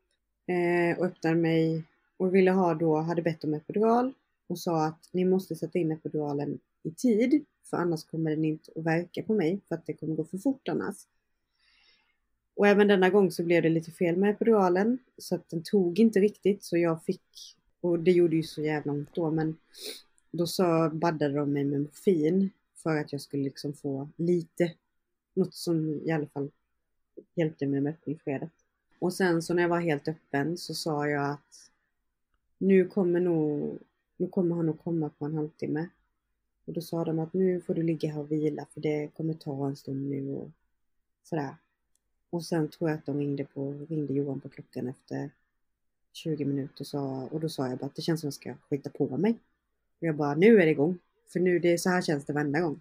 [0.47, 1.83] eh, och öppnade mig
[2.17, 4.13] och ville ha då, hade bett om epidural
[4.47, 8.71] och sa att ni måste sätta in epiduralen i tid för annars kommer den inte
[8.75, 10.95] att verka på mig för att det kommer gå för fort annars.
[12.55, 15.99] Och även denna gång så blev det lite fel med epiduralen så att den tog
[15.99, 19.57] inte riktigt så jag fick, och det gjorde ju så jävla ont då men
[20.31, 24.73] då så baddade de mig med morfin för att jag skulle liksom få lite,
[25.33, 26.51] något som i alla fall
[27.35, 28.51] hjälpte mig med öppningsskedet.
[28.99, 31.71] Och sen så när jag var helt öppen så sa jag att
[32.57, 33.79] nu kommer nog,
[34.17, 35.89] nu kommer han att komma på en halvtimme.
[36.71, 39.33] Och då sa de att nu får du ligga här och vila för det kommer
[39.33, 40.49] ta en stund nu och
[41.23, 41.55] sådär.
[42.29, 45.29] Och sen tror jag att de ringde, på, ringde Johan på klockan efter
[46.13, 48.55] 20 minuter och, sa, och då sa jag bara att det känns som att jag
[48.55, 49.31] ska skita på mig.
[49.99, 50.99] Och jag bara, nu är det igång.
[51.27, 52.79] För nu, det, så här känns det varenda gång.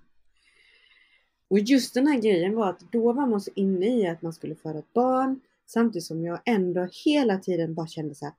[1.48, 4.32] Och just den här grejen var att då var man så inne i att man
[4.32, 8.34] skulle föda ett barn samtidigt som jag ändå hela tiden bara kände så här,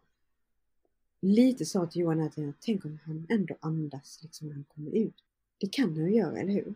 [1.21, 5.23] lite sa till Johan att tänk om han ändå andas liksom när han kommer ut.
[5.61, 6.75] Det kan han ju göra, eller hur?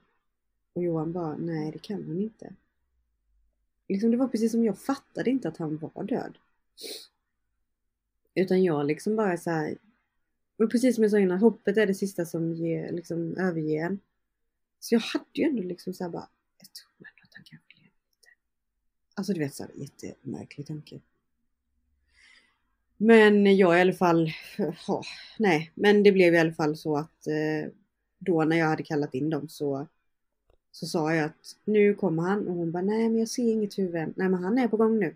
[0.74, 2.54] Och Johan bara, nej det kan han inte.
[3.88, 6.38] Liksom det var precis som jag fattade inte att han var död.
[8.36, 9.78] Utan jag liksom bara så här,
[10.58, 14.00] och precis som jag sa innan, hoppet är det sista som ger, liksom överger en.
[14.80, 16.30] Så jag hade ju ändå liksom så här bara,
[16.60, 18.30] jag tror ändå att han kanske lever lite.
[19.14, 21.00] Alltså du vet så här, jättemärklig tanke.
[22.98, 24.32] Men jag i alla fall,
[24.88, 25.06] oh,
[25.40, 27.72] nej, men det blev i alla fall så att eh,
[28.26, 29.88] då när jag hade kallat in dem så,
[30.72, 33.78] så sa jag att nu kommer han och hon bara nej men jag ser inget
[33.78, 34.14] huvud än.
[34.18, 35.16] Nej men han är på gång nu.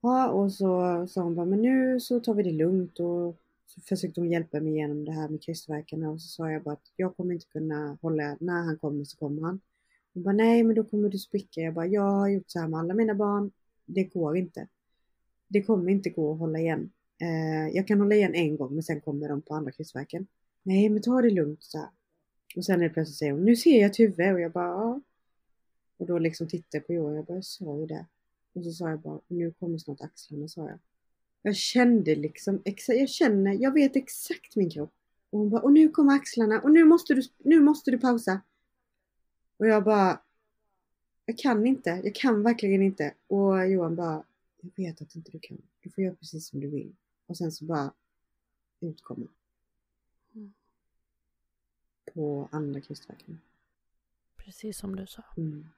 [0.00, 3.80] Ja, och så sa hon bara, men nu så tar vi det lugnt och så
[3.80, 6.92] försökte hon hjälpa mig igenom det här med krystvärkarna och så sa jag bara att
[6.96, 9.60] jag kommer inte kunna hålla, när han kommer så kommer han.
[10.14, 11.60] Hon bara, nej men då kommer du spricka.
[11.60, 13.50] Jag bara, jag har gjort så här med alla mina barn.
[13.84, 14.68] Det går inte.
[15.48, 16.90] Det kommer inte gå att hålla igen.
[17.20, 20.26] Eh, jag kan hålla igen en gång men sen kommer de på andra krystvärken.
[20.62, 21.88] Nej men ta det lugnt så här.
[22.56, 24.66] Och sen är det plötsligt säger hon, nu ser jag ett huvud och jag bara,
[24.66, 25.00] ja.
[25.96, 28.06] Och då liksom tittar jag på Johan och jag bara, jag sa ju det.
[28.52, 30.78] Och så sa jag bara, nu kommer snart axlarna sa jag.
[31.42, 34.92] Jag kände liksom, jag känner, jag vet exakt min kropp.
[35.30, 38.40] Och hon bara, och nu kommer axlarna och nu måste du, nu måste du pausa.
[39.56, 40.20] Och jag bara,
[41.26, 43.14] jag kan inte, jag kan verkligen inte.
[43.26, 44.24] Och Johan bara,
[44.60, 45.62] jag vet att inte du kan.
[45.80, 46.96] Du får göra precis som du vill.
[47.26, 47.92] Och sen så bara
[48.80, 49.28] utkommer.
[52.14, 53.40] På andra krystvärken.
[54.36, 55.22] Precis som du sa.
[55.36, 55.68] Mm.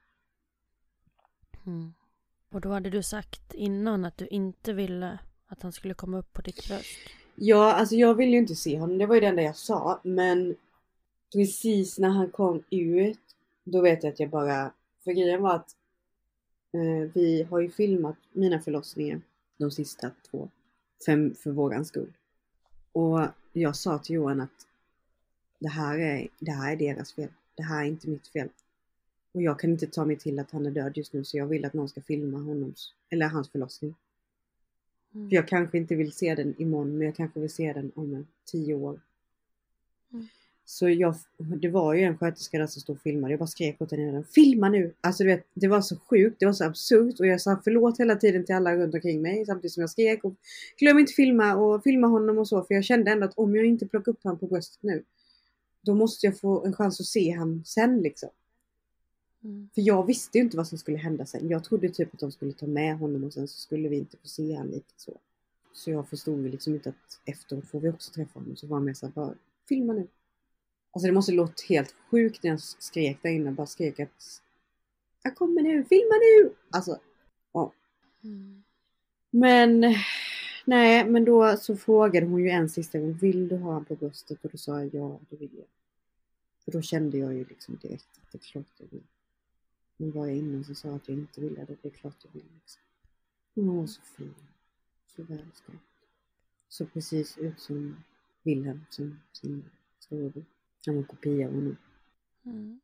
[1.67, 1.95] Mm.
[2.51, 6.33] Och då hade du sagt innan att du inte ville att han skulle komma upp
[6.33, 6.99] på ditt bröst.
[7.35, 8.99] Ja, alltså jag ville ju inte se honom.
[8.99, 10.01] Det var ju det enda jag sa.
[10.05, 10.57] Men
[11.33, 13.21] precis när han kom ut,
[13.65, 14.73] då vet jag att jag bara...
[15.05, 15.77] För grejen var att
[16.73, 19.21] eh, vi har ju filmat mina förlossningar,
[19.57, 20.51] de sista två,
[21.05, 22.13] för, för våran skull.
[22.93, 23.21] Och
[23.53, 24.67] jag sa till Johan att
[25.59, 27.29] det här, är, det här är deras fel.
[27.55, 28.49] Det här är inte mitt fel.
[29.33, 31.47] Och jag kan inte ta mig till att han är död just nu så jag
[31.47, 32.75] vill att någon ska filma honom,
[33.11, 33.95] eller hans förlossning.
[35.15, 35.29] Mm.
[35.29, 38.27] För jag kanske inte vill se den imorgon men jag kanske vill se den om
[38.45, 39.01] tio år.
[40.13, 40.27] Mm.
[40.65, 43.33] Så jag, det var ju en sköterska där som stod och filmade.
[43.33, 44.25] Jag bara skrek åt henne.
[44.35, 44.93] Filma nu!
[45.01, 48.01] Alltså du vet, det var så sjukt, det var så absurt och jag sa förlåt
[48.01, 50.25] hela tiden till alla runt omkring mig samtidigt som jag skrek.
[50.25, 50.35] Och
[50.79, 53.65] glöm inte filma och filma honom och så för jag kände ändå att om jag
[53.65, 55.05] inte plockar upp honom på bröstet nu
[55.85, 58.29] då måste jag få en chans att se honom sen liksom.
[59.45, 59.69] Mm.
[59.75, 61.49] För jag visste ju inte vad som skulle hända sen.
[61.49, 64.17] Jag trodde typ att de skulle ta med honom och sen så skulle vi inte
[64.17, 65.19] få se honom lite så.
[65.73, 68.57] Så jag förstod ju liksom inte att efteråt får vi också träffa honom.
[68.57, 69.35] Så var han mer såhär bara,
[69.69, 70.09] filma nu.
[70.93, 73.51] Alltså det måste låtit helt sjukt när jag skrek där inne.
[73.51, 74.43] Bara skrek att
[75.23, 76.55] jag kommer nu, filma nu!
[76.71, 76.99] Alltså,
[77.53, 77.73] ja.
[78.25, 78.65] Mm.
[79.31, 79.95] Men
[80.65, 83.95] nej, men då så frågade hon ju en sista gång, vill du ha honom på
[83.95, 84.45] bröstet?
[84.45, 85.67] Och då sa jag ja, det vill jag.
[86.65, 89.03] För då kände jag ju liksom direkt att det är klart jag vill.
[89.97, 92.31] Men var jag inne så sa att jag inte ville det, det är klart jag
[92.33, 92.83] vill liksom.
[93.55, 94.35] Hon var så fin.
[95.07, 95.79] Så välskapt.
[96.69, 97.97] Så precis ut som
[98.43, 99.65] Wilhelm, som sin
[99.99, 100.45] storebror.
[100.87, 101.77] Han var en kopia av honom.
[102.45, 102.81] Mm.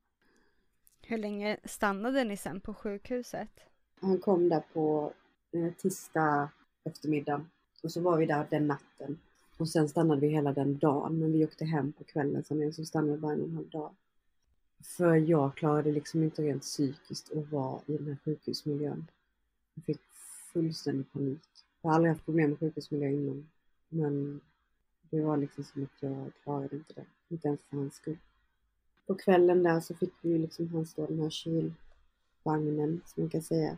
[1.03, 3.61] Hur länge stannade ni sen på sjukhuset?
[4.01, 5.13] Han kom där på
[5.53, 6.51] eh, tisdag
[6.85, 7.47] eftermiddag.
[7.83, 9.19] Och så var vi där den natten.
[9.57, 11.19] Och sen stannade vi hela den dagen.
[11.19, 13.55] Men vi åkte hem på kvällen sen igen, så stannade vi bara en och en
[13.55, 13.91] halv dag.
[14.83, 19.07] För jag klarade liksom inte rent psykiskt att vara i den här sjukhusmiljön.
[19.75, 20.01] Jag fick
[20.53, 21.41] fullständig panik.
[21.83, 23.49] Jag har aldrig haft problem med sjukhusmiljö innan.
[23.89, 24.41] Men
[25.11, 27.07] det var liksom som att jag klarade inte det.
[27.29, 28.19] Inte ens för hans skull.
[29.07, 33.31] På kvällen där så fick vi ju liksom hans då den här kylvagnen som man
[33.31, 33.77] kan säga.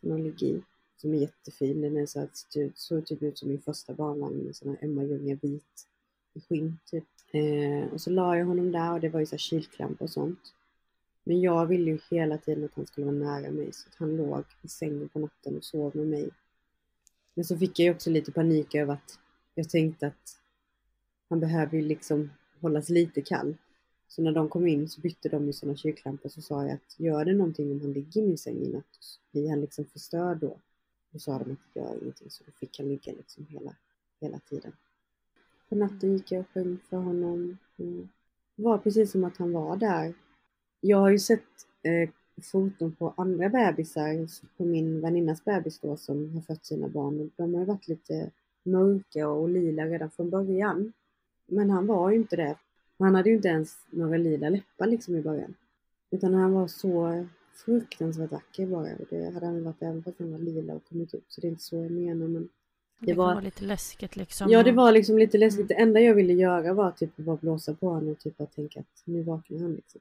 [0.00, 0.62] Som han ligger i.
[1.00, 1.80] Som är jättefin.
[1.80, 4.78] Den är så att typ, såg typ ut som min första barnvagn med sån här
[4.80, 5.86] Emma Ljunga vit
[6.34, 7.04] i skinn typ.
[7.30, 10.10] Eh, och så la jag honom där och det var ju så här kylklamp och
[10.10, 10.54] sånt.
[11.24, 14.16] Men jag ville ju hela tiden att han skulle vara nära mig så att han
[14.16, 16.30] låg i sängen på natten och sov med mig.
[17.34, 19.18] Men så fick jag ju också lite panik över att
[19.54, 20.38] jag tänkte att
[21.28, 22.30] han behöver ju liksom
[22.60, 23.56] hållas lite kall.
[24.08, 26.94] Så när de kom in så bytte de ju sina kylklampor så sa jag att
[27.00, 29.18] gör det någonting om han ligger i min säng i natt?
[29.32, 30.56] Blir han liksom förstörd då?
[31.10, 33.74] Då sa de att det gör ingenting så då fick han ligga liksom hela,
[34.20, 34.72] hela tiden.
[35.68, 37.58] På natten gick jag och sjöng för honom.
[37.76, 38.08] Mm.
[38.56, 40.14] Det var precis som att han var där.
[40.80, 42.10] Jag har ju sett eh,
[42.42, 47.30] foton på andra bebisar, på min väninnas bebis då som har fött sina barn.
[47.36, 48.30] De har ju varit lite
[48.62, 50.92] mörka och lila redan från början.
[51.46, 52.56] Men han var ju inte det.
[52.98, 55.54] Han hade ju inte ens några lila läppar liksom i början.
[56.10, 58.88] Utan han var så fruktansvärt vacker bara.
[59.10, 61.24] Det hade han varit även fast han var lila och kommit ut.
[61.28, 62.48] Så det är inte så jag menar men
[62.98, 64.50] Det, Det var- lite läskigt liksom.
[64.50, 65.58] Ja det var liksom lite läskigt.
[65.60, 65.68] Mm.
[65.68, 68.54] Det enda jag ville göra var typ att bara blåsa på honom och typ att
[68.54, 70.00] tänka att nu vaknar han liksom.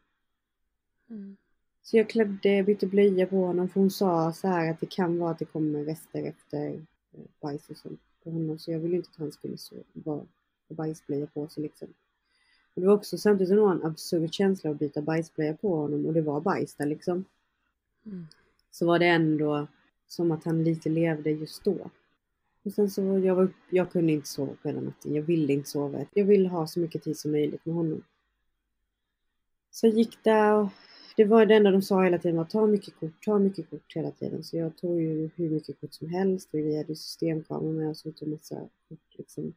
[1.09, 1.37] Mm.
[1.81, 5.19] Så jag klädde, bytte blöja på honom för hon sa så här att det kan
[5.19, 8.59] vara att det kommer rester efter eh, bajs och sånt på honom.
[8.59, 9.57] Så jag ville inte att han skulle
[9.93, 10.21] vara
[10.69, 11.87] bajsblöja på sig liksom.
[12.73, 16.21] Och det var också samtidigt en absurd känsla att byta bajsblöja på honom och det
[16.21, 17.25] var bajs där liksom.
[18.05, 18.27] Mm.
[18.71, 19.67] Så var det ändå
[20.07, 21.89] som att han lite levde just då.
[22.63, 25.15] Och sen så jag var upp, jag kunde inte sova på hela natten.
[25.15, 26.05] Jag ville inte sova.
[26.13, 28.03] Jag ville ha så mycket tid som möjligt med honom.
[29.71, 30.69] Så jag gick där och
[31.15, 33.95] det var det enda de sa hela tiden var ta mycket kort, ta mycket kort
[33.95, 34.43] hela tiden.
[34.43, 38.05] Så jag tog ju hur mycket kort som helst och vi hade systemkameror med oss
[38.05, 38.55] och tog massa
[38.89, 39.53] kort liksom.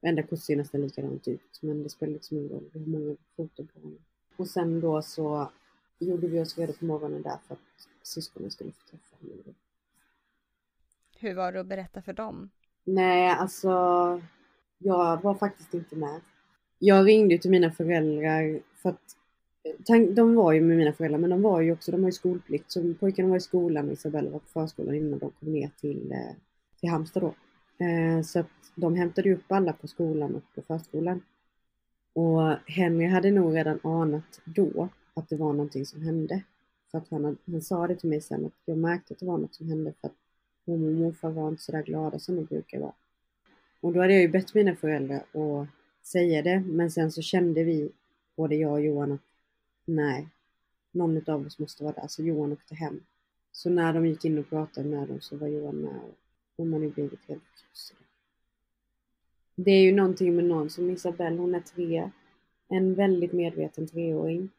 [0.00, 3.66] Varenda kort ser nästan likadant ut men det spelar liksom ingen roll hur många foton
[3.66, 3.98] på honom.
[4.36, 5.50] Och sen då så
[5.98, 9.54] gjorde vi oss redo på morgonen där för att syskonen skulle få träffa honom.
[11.18, 12.50] Hur var det att berätta för dem?
[12.84, 13.68] Nej, alltså
[14.78, 16.20] jag var faktiskt inte med.
[16.78, 19.16] Jag ringde till mina föräldrar för att
[20.14, 22.70] de var ju med mina föräldrar men de var ju också, de har ju skolplikt.
[22.72, 26.12] Så pojkarna var i skolan och Isabella var på förskolan innan de kom ner till,
[26.12, 26.36] eh,
[26.80, 27.34] till Halmstad då.
[27.84, 31.22] Eh, så att de hämtade upp alla på skolan och på förskolan.
[32.12, 34.88] Och Henry hade nog redan anat då
[35.18, 36.42] att det var någonting som hände.
[36.90, 39.38] För att han, han sa det till mig sen att jag märkte att det var
[39.38, 40.14] något som hände för att
[40.64, 42.92] mormor och morfar var inte sådär glada som de brukar vara.
[43.80, 45.68] Och då hade jag ju bett mina föräldrar att
[46.02, 47.90] säga det men sen så kände vi,
[48.36, 49.20] både jag och Johan, att
[49.84, 50.28] nej,
[50.90, 52.06] någon av oss måste vara där.
[52.08, 53.00] Så Johan åkte hem.
[53.52, 56.14] Så när de gick in och pratade med dem så var Johan med och
[56.56, 58.00] de hade blivit helt krossade.
[59.54, 62.10] Det är ju någonting med någon som Isabelle, hon är tre.
[62.68, 64.50] En väldigt medveten treåring.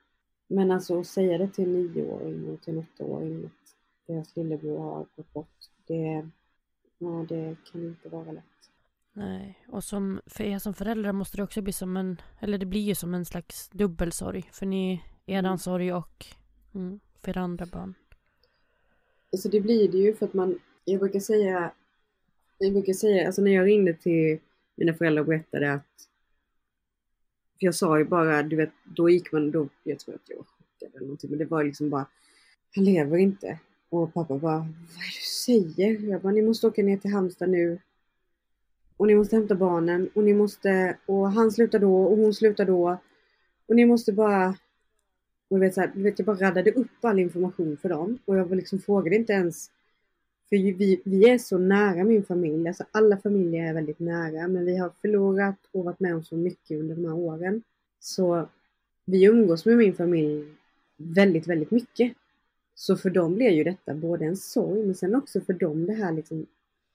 [0.51, 3.75] Men alltså att säga det till en nioåring och till en åttaåring att
[4.07, 5.57] deras lillebror har gått bort.
[5.87, 6.29] Det,
[6.97, 8.43] ja, det kan inte vara lätt.
[9.13, 12.65] Nej, och som, för er som föräldrar måste det också bli som en, eller det
[12.65, 14.49] blir ju som en slags dubbelsorg.
[14.51, 15.57] För ni, eran mm.
[15.57, 16.25] sorg och
[16.75, 17.93] mm, för era andra barn.
[19.31, 21.71] Alltså det blir det ju för att man, jag brukar säga,
[22.57, 24.39] jag brukar säga, alltså när jag ringde till
[24.75, 26.08] mina föräldrar och berättade att,
[27.59, 30.37] för jag sa ju bara, du vet, då gick man, då, jag tror att jag
[30.37, 32.05] var chockad eller någonting, men det var liksom bara,
[32.75, 33.59] han lever inte.
[33.89, 36.09] Och pappa bara, vad är det du säger?
[36.09, 37.79] Jag bara, ni måste åka ner till Halmstad nu
[38.97, 42.65] och ni måste hämta barnen och ni måste, och han slutar då och hon slutar
[42.65, 42.97] då.
[43.67, 44.47] Och ni måste bara,
[45.49, 48.19] och du vet, så här, du vet jag bara raddade upp all information för dem
[48.25, 49.71] och jag liksom frågade inte ens,
[50.49, 54.65] för vi, vi är så nära min familj, alltså alla familjer är väldigt nära men
[54.65, 57.63] vi har förlorat och varit med om så mycket under de här åren.
[57.99, 58.47] Så
[59.05, 60.45] vi umgås med min familj
[60.97, 62.13] väldigt, väldigt mycket.
[62.75, 65.93] Så för dem blir ju detta både en sorg men sen också för dem det
[65.93, 66.45] här liksom,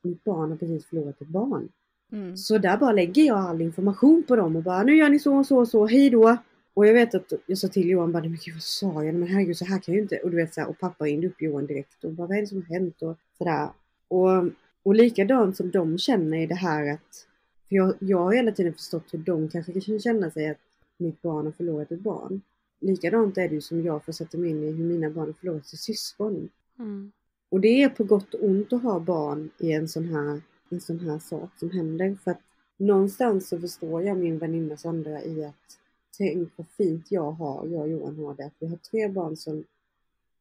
[0.03, 1.69] mitt barn har precis förlorat ett barn.
[2.13, 2.37] Mm.
[2.37, 5.37] Så där bara lägger jag all information på dem och bara nu gör ni så
[5.37, 6.37] och så och så, hej då.
[6.75, 9.15] Och jag vet att jag sa till Johan bara, men gud vad sa jag?
[9.15, 10.17] Men herregud så här kan jag ju inte.
[10.17, 12.41] Och du vet så här, och pappa ringde upp Johan direkt och bara vad är
[12.41, 13.69] det som har hänt och sådär.
[14.09, 14.45] Och,
[14.83, 17.27] och likadant som de känner i det här att,
[17.69, 20.59] för jag, jag har hela tiden förstått hur de kanske kan känna sig att
[20.97, 22.41] mitt barn har förlorat ett barn.
[22.81, 25.33] Likadant är det ju som jag får sätta mig in i hur mina barn har
[25.33, 26.49] förlorat sitt syskon.
[26.79, 27.13] Mm.
[27.49, 30.41] Och det är på gott och ont att ha barn i en sån här
[30.75, 32.17] en sån här sak som händer.
[32.25, 32.41] För att
[32.77, 35.79] någonstans så förstår jag min väninna Sandra i att
[36.19, 39.37] tänk vad fint jag har, jag och Johan har det, att vi har tre barn
[39.37, 39.65] som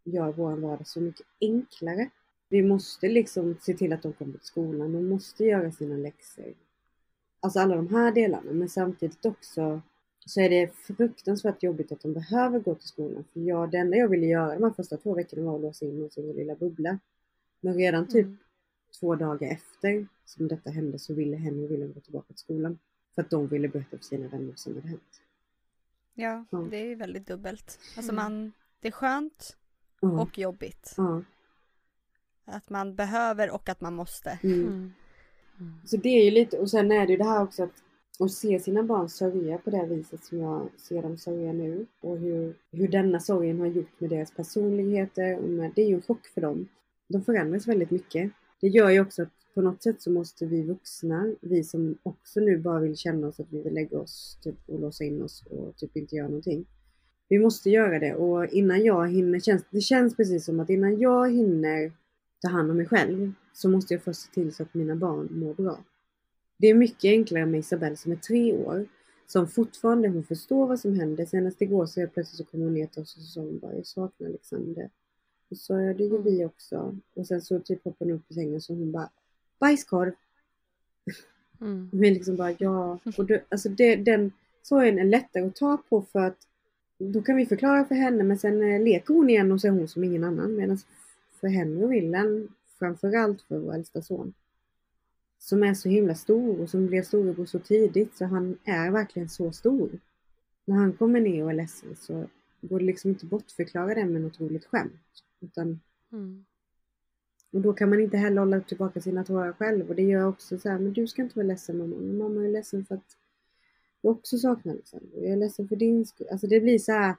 [0.03, 2.09] gör vår vardag så mycket enklare.
[2.49, 6.53] Vi måste liksom se till att de kommer till skolan, de måste göra sina läxor.
[7.39, 9.81] Alltså alla de här delarna, men samtidigt också
[10.25, 13.23] så är det fruktansvärt jobbigt att de behöver gå till skolan.
[13.33, 15.85] För jag, det enda jag ville göra de här första två veckorna var att låsa
[15.85, 16.99] in oss i sin lilla bubbla.
[17.61, 18.37] Men redan typ mm
[18.99, 22.79] två dagar efter som detta hände så ville Henry och William gå tillbaka till skolan.
[23.15, 25.21] För att de ville berätta för sina vänner vad som hade hänt.
[26.13, 26.57] Ja, ja.
[26.57, 27.79] det är väldigt dubbelt.
[27.97, 28.23] Alltså mm.
[28.23, 29.57] man, det är skönt
[29.99, 30.21] ja.
[30.21, 30.93] och jobbigt.
[30.97, 31.23] Ja.
[32.45, 34.39] Att man behöver och att man måste.
[34.43, 34.59] Mm.
[34.59, 34.93] Mm.
[35.59, 35.73] mm.
[35.85, 37.83] Så det är ju lite, och sen är det ju det här också att
[38.19, 42.17] att se sina barn sörja på det viset som jag ser dem sörja nu och
[42.17, 45.37] hur, hur denna sorgen har gjort med deras personligheter.
[45.37, 46.67] Och med, det är ju en chock för dem.
[47.07, 48.31] De förändras väldigt mycket
[48.63, 52.39] det gör ju också att på något sätt så måste vi vuxna, vi som också
[52.39, 55.43] nu bara vill känna oss att vi vill lägga oss typ, och låsa in oss
[55.49, 56.65] och typ inte göra någonting.
[57.29, 60.99] Vi måste göra det och innan jag hinner, känns, det känns precis som att innan
[60.99, 61.91] jag hinner
[62.41, 65.27] ta hand om mig själv så måste jag först se till så att mina barn
[65.31, 65.79] mår bra.
[66.57, 68.87] Det är mycket enklare med Isabelle som är tre år
[69.27, 71.25] som fortfarande, hon förstår vad som händer.
[71.25, 73.59] Senast igår så helt plötsligt så kom hon ner till oss och så sa hon
[73.59, 74.89] bara jag saknar Alexander.
[75.49, 76.97] Och så ja, det gör vi också.
[77.13, 79.09] Och sen så typ hoppade hon upp i sängen så hon bara
[79.59, 80.13] bajskorv.
[81.61, 81.89] Mm.
[81.93, 82.99] Men liksom bara ja.
[83.17, 84.31] Och då, alltså det, den
[84.61, 86.47] sorgen är lättare att ta på för att
[86.97, 89.71] då kan vi förklara för henne men sen eh, leker hon igen och så är
[89.71, 90.55] hon som ingen annan.
[90.55, 90.77] Medan
[91.31, 92.47] för henne och Wilhelm,
[92.79, 94.33] framförallt för vår äldsta son,
[95.39, 99.29] som är så himla stor och som blev storebror så tidigt så han är verkligen
[99.29, 99.89] så stor.
[100.65, 102.25] När han kommer ner och är ledsen så
[102.61, 105.23] går det liksom inte bortförklara det med något roligt skämt.
[105.43, 105.79] Utan,
[106.11, 106.45] mm.
[107.51, 110.59] Och då kan man inte heller hålla tillbaka sina tårar själv och det gör också
[110.59, 111.95] så här, men du ska inte vara ledsen mamma.
[111.95, 113.17] Men mamma är ledsen för att
[114.01, 115.09] jag också saknar Alexander.
[115.21, 116.27] Jag är ledsen för din skull.
[116.31, 117.15] Alltså det blir så här,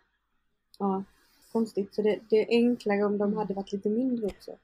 [0.79, 1.05] ja.
[1.53, 1.95] konstigt.
[1.95, 4.57] Så det, det är enklare om de hade varit lite mindre också.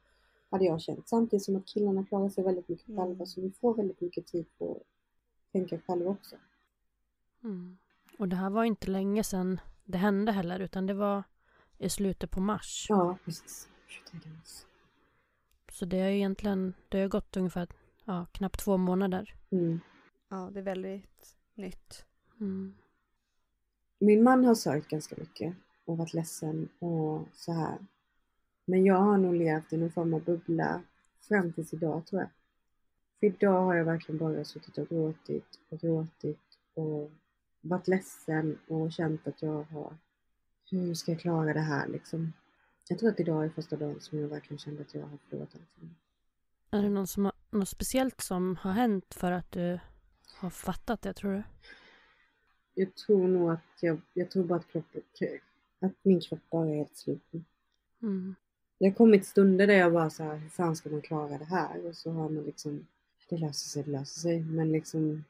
[0.51, 1.09] Hade jag känt.
[1.09, 3.01] Samtidigt som att killarna klarar sig väldigt mycket Mm.
[3.01, 6.37] själva så vi får väldigt mycket tid på att tänka själva också.
[7.45, 7.77] Mm.
[8.19, 11.23] Och det här var inte länge sedan det hände heller utan det var
[11.81, 12.87] i slutet på mars.
[12.89, 13.69] Ja, precis.
[13.87, 14.65] 23 mars.
[15.73, 17.69] Så det är egentligen, det har gått ungefär
[18.05, 19.35] ja, knappt två månader.
[19.51, 19.81] Mm.
[20.29, 22.05] Ja, det är väldigt nytt.
[22.41, 22.75] Mm.
[23.99, 25.55] Min man har sörjt ganska mycket
[25.85, 27.79] och varit ledsen och så här.
[28.65, 30.83] Men jag har nog levt i någon form av bubbla
[31.21, 32.31] fram tills idag tror jag.
[33.21, 37.11] För idag har jag verkligen bara suttit och gråtit och gråtit och
[37.61, 39.97] varit ledsen och känt att jag har,
[40.71, 42.33] hur ska jag klara det här liksom?
[42.89, 45.55] Jag tror att idag är första dagen som jag verkligen kände att jag har förlorat
[45.55, 45.95] allting.
[46.71, 49.81] Är det någon som har, något speciellt som har hänt för att du
[50.35, 51.43] har fattat det tror du?
[52.75, 55.03] Jag tror nog att jag, jag tror bara att kroppen,
[55.81, 57.23] att min kropp bara är helt slut.
[58.03, 58.35] Mm.
[58.79, 61.45] Det har kommit stunder där jag bara så här, hur fan ska man klara det
[61.45, 61.87] här?
[61.87, 62.87] Och så har man liksom,
[63.29, 64.41] det löser sig, det löser sig.
[64.41, 65.25] Men liksom,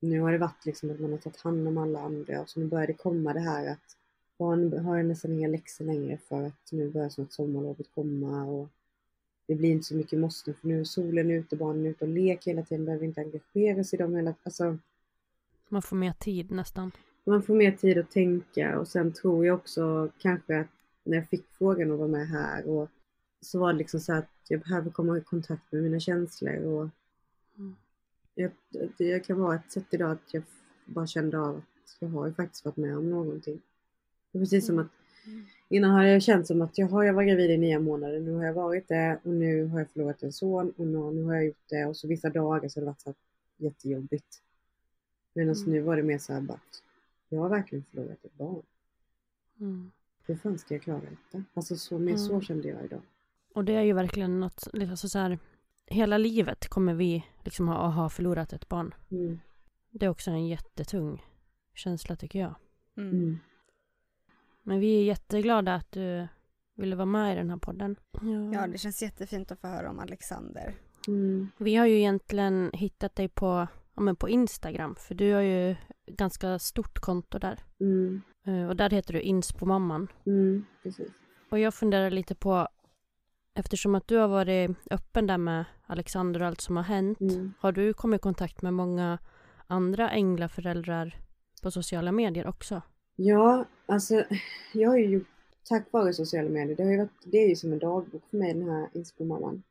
[0.00, 2.60] nu har det varit liksom att man har tagit hand om alla andra och så
[2.60, 3.96] nu börjar det komma det här att
[4.38, 8.68] barn har nästan inga läxor längre för att nu börjar snart sommarlovet komma och
[9.46, 12.10] det blir inte så mycket måste för nu är solen ute, barnen är ute och
[12.10, 14.78] leker hela tiden, behöver inte engagera sig i dem hela Alltså,
[15.68, 16.90] Man får mer tid nästan.
[17.24, 20.68] man får mer tid att tänka och sen tror jag också kanske att
[21.04, 22.88] när jag fick frågan att vara med här och
[23.40, 26.88] så var det liksom så att jag behöver komma i kontakt med mina känslor och
[27.58, 27.76] Mm.
[28.34, 28.50] jag,
[28.98, 30.42] det kan vara ett sätt idag att jag
[30.86, 33.60] bara kände av att jag har ju faktiskt varit med om någonting.
[34.34, 34.86] Det är precis som att
[35.68, 38.32] innan har jag känt som att jag har jag var gravid i nio månader, nu
[38.32, 41.34] har jag varit det och nu har jag förlorat en son och nu, nu har
[41.34, 43.16] jag gjort det och så vissa dagar så har det varit så här
[43.56, 44.42] jättejobbigt.
[45.34, 45.70] Medan Mm.
[45.72, 46.82] nu var det mer så här bara att
[47.28, 48.62] jag har verkligen förlorat ett barn.
[49.60, 49.92] Mm.
[50.26, 51.44] Hur fan ska jag klara detta?
[51.54, 52.42] Alltså så, mer så Mm.
[52.42, 53.02] kände jag idag.
[53.54, 55.38] Och det är ju verkligen något, alltså så här,
[55.86, 58.94] hela livet kommer vi liksom ha, ha förlorat ett barn.
[59.10, 59.40] Mm.
[59.90, 61.22] Det är också en jättetung
[61.74, 62.54] känsla tycker jag.
[62.96, 63.38] Mm.
[64.66, 66.28] Men vi är jätteglada att du
[66.76, 67.96] ville vara med i den här podden.
[68.54, 70.74] Ja, det känns jättefint att få höra om Alexander.
[71.08, 71.48] Mm.
[71.58, 75.76] Vi har ju egentligen hittat dig på, ja, men på Instagram, för du har ju
[76.06, 77.58] ganska stort konto där.
[77.80, 78.22] Mm.
[78.46, 80.08] Eh, Och där heter du Inspomamman.
[80.26, 80.64] Mm.
[80.82, 81.08] Precis.
[81.50, 82.68] Och jag funderar lite på,
[83.54, 87.52] eftersom att du har varit öppen där med Alexander och allt som har hänt, Mm.
[87.60, 89.18] har du kommit i kontakt med många
[89.66, 91.16] andra änglaföräldrar
[91.62, 92.82] på sociala medier också?
[93.16, 94.24] Ja, alltså
[94.72, 95.28] jag har ju gjort,
[95.68, 98.36] tack vare sociala medier, det, har ju varit, det är ju som en dagbok för
[98.36, 99.62] mig den här Inspomamman.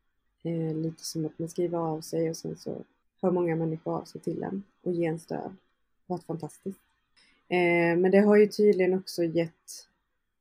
[0.43, 2.83] Eh, lite som att man skriver av sig och sen så
[3.21, 5.39] hör många människor av sig till en och ger en stöd.
[5.39, 6.79] Det har varit fantastiskt.
[7.47, 9.87] Eh, men det har ju tydligen också gett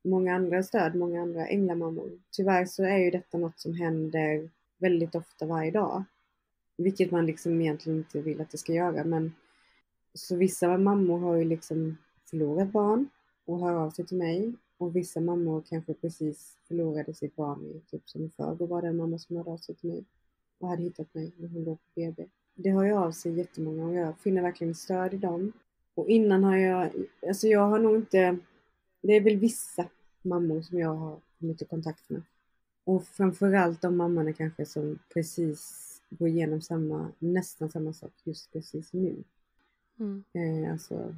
[0.01, 2.11] många andra stöd, många andra änglamammor.
[2.31, 6.03] Tyvärr så är ju detta något som händer väldigt ofta varje dag.
[6.77, 9.35] Vilket man liksom egentligen inte vill att det ska göra men
[10.13, 11.97] så vissa mammor har ju liksom
[12.29, 13.09] förlorat barn
[13.45, 14.53] och hör av sig till mig.
[14.77, 18.87] Och vissa mammor kanske precis förlorade sitt barn i typ som i förrgår var det
[18.87, 20.03] en mamma som hörde av sig till mig
[20.59, 22.25] och hade hittat mig när hon låg på BB.
[22.55, 25.51] Det har ju av sig jättemånga och jag finner verkligen stöd i dem.
[25.95, 26.91] Och innan har jag,
[27.27, 28.37] alltså jag har nog inte,
[29.01, 29.89] det är väl vissa
[30.21, 32.21] mammor som jag har kommit i kontakt med.
[32.83, 38.93] Och framförallt de mammorna kanske som precis går igenom samma, nästan samma sak just precis
[38.93, 39.23] nu.
[39.99, 40.23] Mm.
[40.33, 41.15] Eh, alltså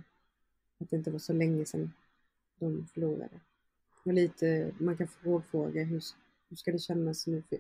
[0.80, 1.92] att det inte var så länge sedan
[2.60, 3.40] de förlorade.
[4.04, 6.04] Och lite, man kan fråga hur,
[6.50, 7.44] hur ska det kännas nu?
[7.50, 7.60] För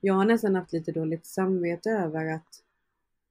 [0.00, 2.62] jag har nästan haft lite dåligt samvete över att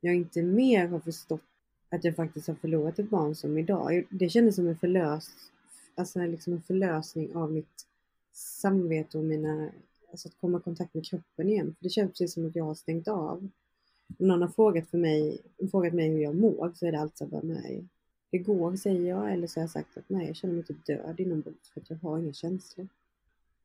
[0.02, 1.42] jag inte mer har förstått
[1.90, 4.08] att jag faktiskt har förlorat ett barn som idag.
[4.10, 5.30] Det kändes som en förlös,
[5.96, 7.86] alltså liksom en förlösning av mitt
[8.34, 9.70] samvete och mina,
[10.12, 11.76] alltså att komma i kontakt med kroppen igen.
[11.78, 13.50] För det känns precis som att jag har stängt av.
[14.20, 15.42] Om någon har frågat, för mig,
[15.72, 17.86] frågat mig hur jag mår så är det alltså bara nej.
[18.32, 20.86] Det går säger jag eller så har jag sagt att nej jag känner mig typ
[20.86, 22.88] död inombords för att jag har inga känslor.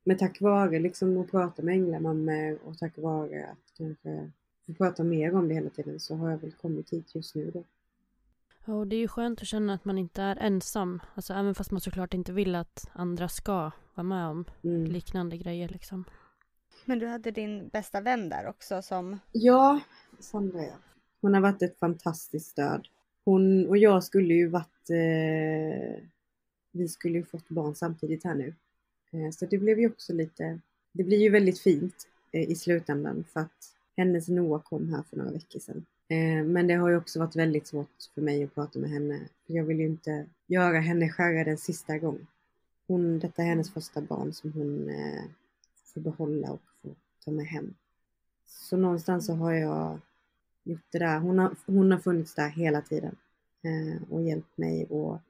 [0.05, 4.31] Men tack vare liksom att prata med änglamammor och tack vare att kanske
[4.67, 7.51] få prata mer om det hela tiden så har jag väl kommit hit just nu
[7.51, 7.65] då.
[8.65, 11.01] Ja, och det är ju skönt att känna att man inte är ensam.
[11.15, 14.85] Alltså även fast man såklart inte vill att andra ska vara med om Mm.
[14.85, 16.05] liknande grejer liksom.
[16.85, 19.19] Men du hade din bästa vän där också som...
[19.33, 19.81] Ja,
[20.19, 20.75] Sandra ja.
[21.21, 22.89] Hon har varit ett fantastiskt stöd.
[23.31, 24.91] Hon och jag skulle ju varit...
[24.91, 26.03] Eh,
[26.73, 28.55] vi skulle ju fått barn samtidigt här nu.
[29.11, 30.61] Eh, så det blev ju också lite...
[30.93, 35.17] Det blir ju väldigt fint eh, i slutändan för att hennes Noah kom här för
[35.17, 35.87] några veckor sedan.
[36.09, 39.21] Eh, men det har ju också varit väldigt svårt för mig att prata med henne.
[39.47, 42.27] För jag vill ju inte göra henne skära den sista gången.
[42.87, 45.25] hon, detta är hennes första barn som hon eh,
[45.85, 47.75] får behålla och får ta med hem.
[48.47, 49.99] Så någonstans så har jag
[50.63, 51.19] gjort det där.
[51.19, 53.17] Hon har, hon har funnits där hela tiden
[53.63, 55.21] eh, och hjälpt mig och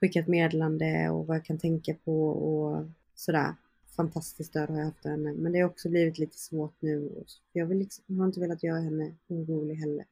[0.00, 3.54] skickat meddelande och vad jag kan tänka på och sådär.
[3.96, 5.32] Fantastiskt stöd har jag haft av henne.
[5.32, 7.24] Men det har också blivit lite svårt nu.
[7.52, 10.04] Jag, vill liksom, jag har inte velat göra henne orolig heller.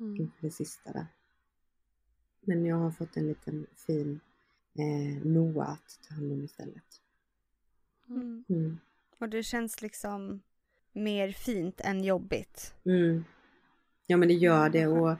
[0.00, 0.16] Mm.
[0.16, 1.06] Inför det sista där.
[2.40, 4.20] Men jag har fått en liten fin
[4.74, 7.00] eh, Noah att ta hand om istället.
[8.08, 8.44] Mm.
[8.48, 8.78] Mm.
[9.18, 10.40] Och det känns liksom
[10.92, 12.74] mer fint än jobbigt.
[12.84, 13.24] Mm.
[14.10, 15.16] Ja men det gör det och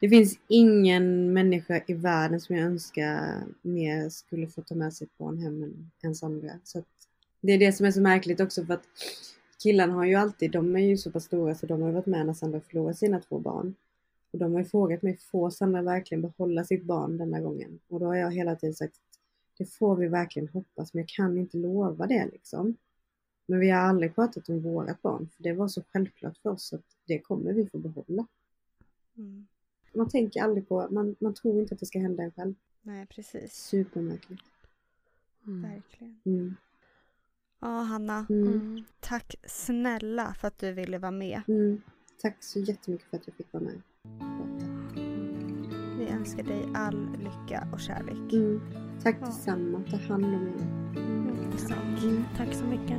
[0.00, 5.18] det finns ingen människa i världen som jag önskar mer skulle få ta med sitt
[5.18, 6.50] barn hem än, Sandra.
[6.64, 6.82] Så
[7.40, 8.84] det är det som är så märkligt också för att
[9.62, 12.26] killarna har ju alltid, de är ju så pass stora så de har varit med
[12.26, 13.74] när Sandra förlorade sina två barn.
[14.32, 17.78] Och de har ju frågat mig, får Sandra verkligen behålla sitt barn denna gången?
[17.88, 18.94] Och då har jag hela tiden sagt,
[19.58, 22.76] det får vi verkligen hoppas, men jag kan inte lova det liksom.
[23.46, 26.72] Men vi har aldrig pratat om vårat barn, för det var så självklart för oss
[26.72, 28.26] att det kommer vi få behålla.
[29.16, 29.46] Mm.
[29.94, 32.54] Man tänker aldrig på, man, man tror inte att det ska hända en själv.
[32.82, 33.54] Nej, precis.
[33.54, 34.42] Supermärkligt.
[35.46, 35.62] Mm.
[35.62, 36.20] Verkligen.
[36.24, 36.56] Mm.
[37.60, 38.26] Ja, Hanna.
[38.30, 38.52] Mm.
[38.52, 38.84] mm.
[39.00, 41.42] Tack snälla för att du ville vara med.
[41.48, 41.82] Mm.
[42.22, 43.82] Tack så jättemycket för att jag fick vara med.
[45.98, 48.32] Vi önskar dig all lycka och kärlek.
[48.32, 48.60] Mm.
[49.02, 49.26] Tack ja.
[49.26, 49.84] detsamma.
[49.90, 50.84] Ta hand om er.
[51.68, 52.36] Tack.
[52.36, 52.98] Tack så mycket.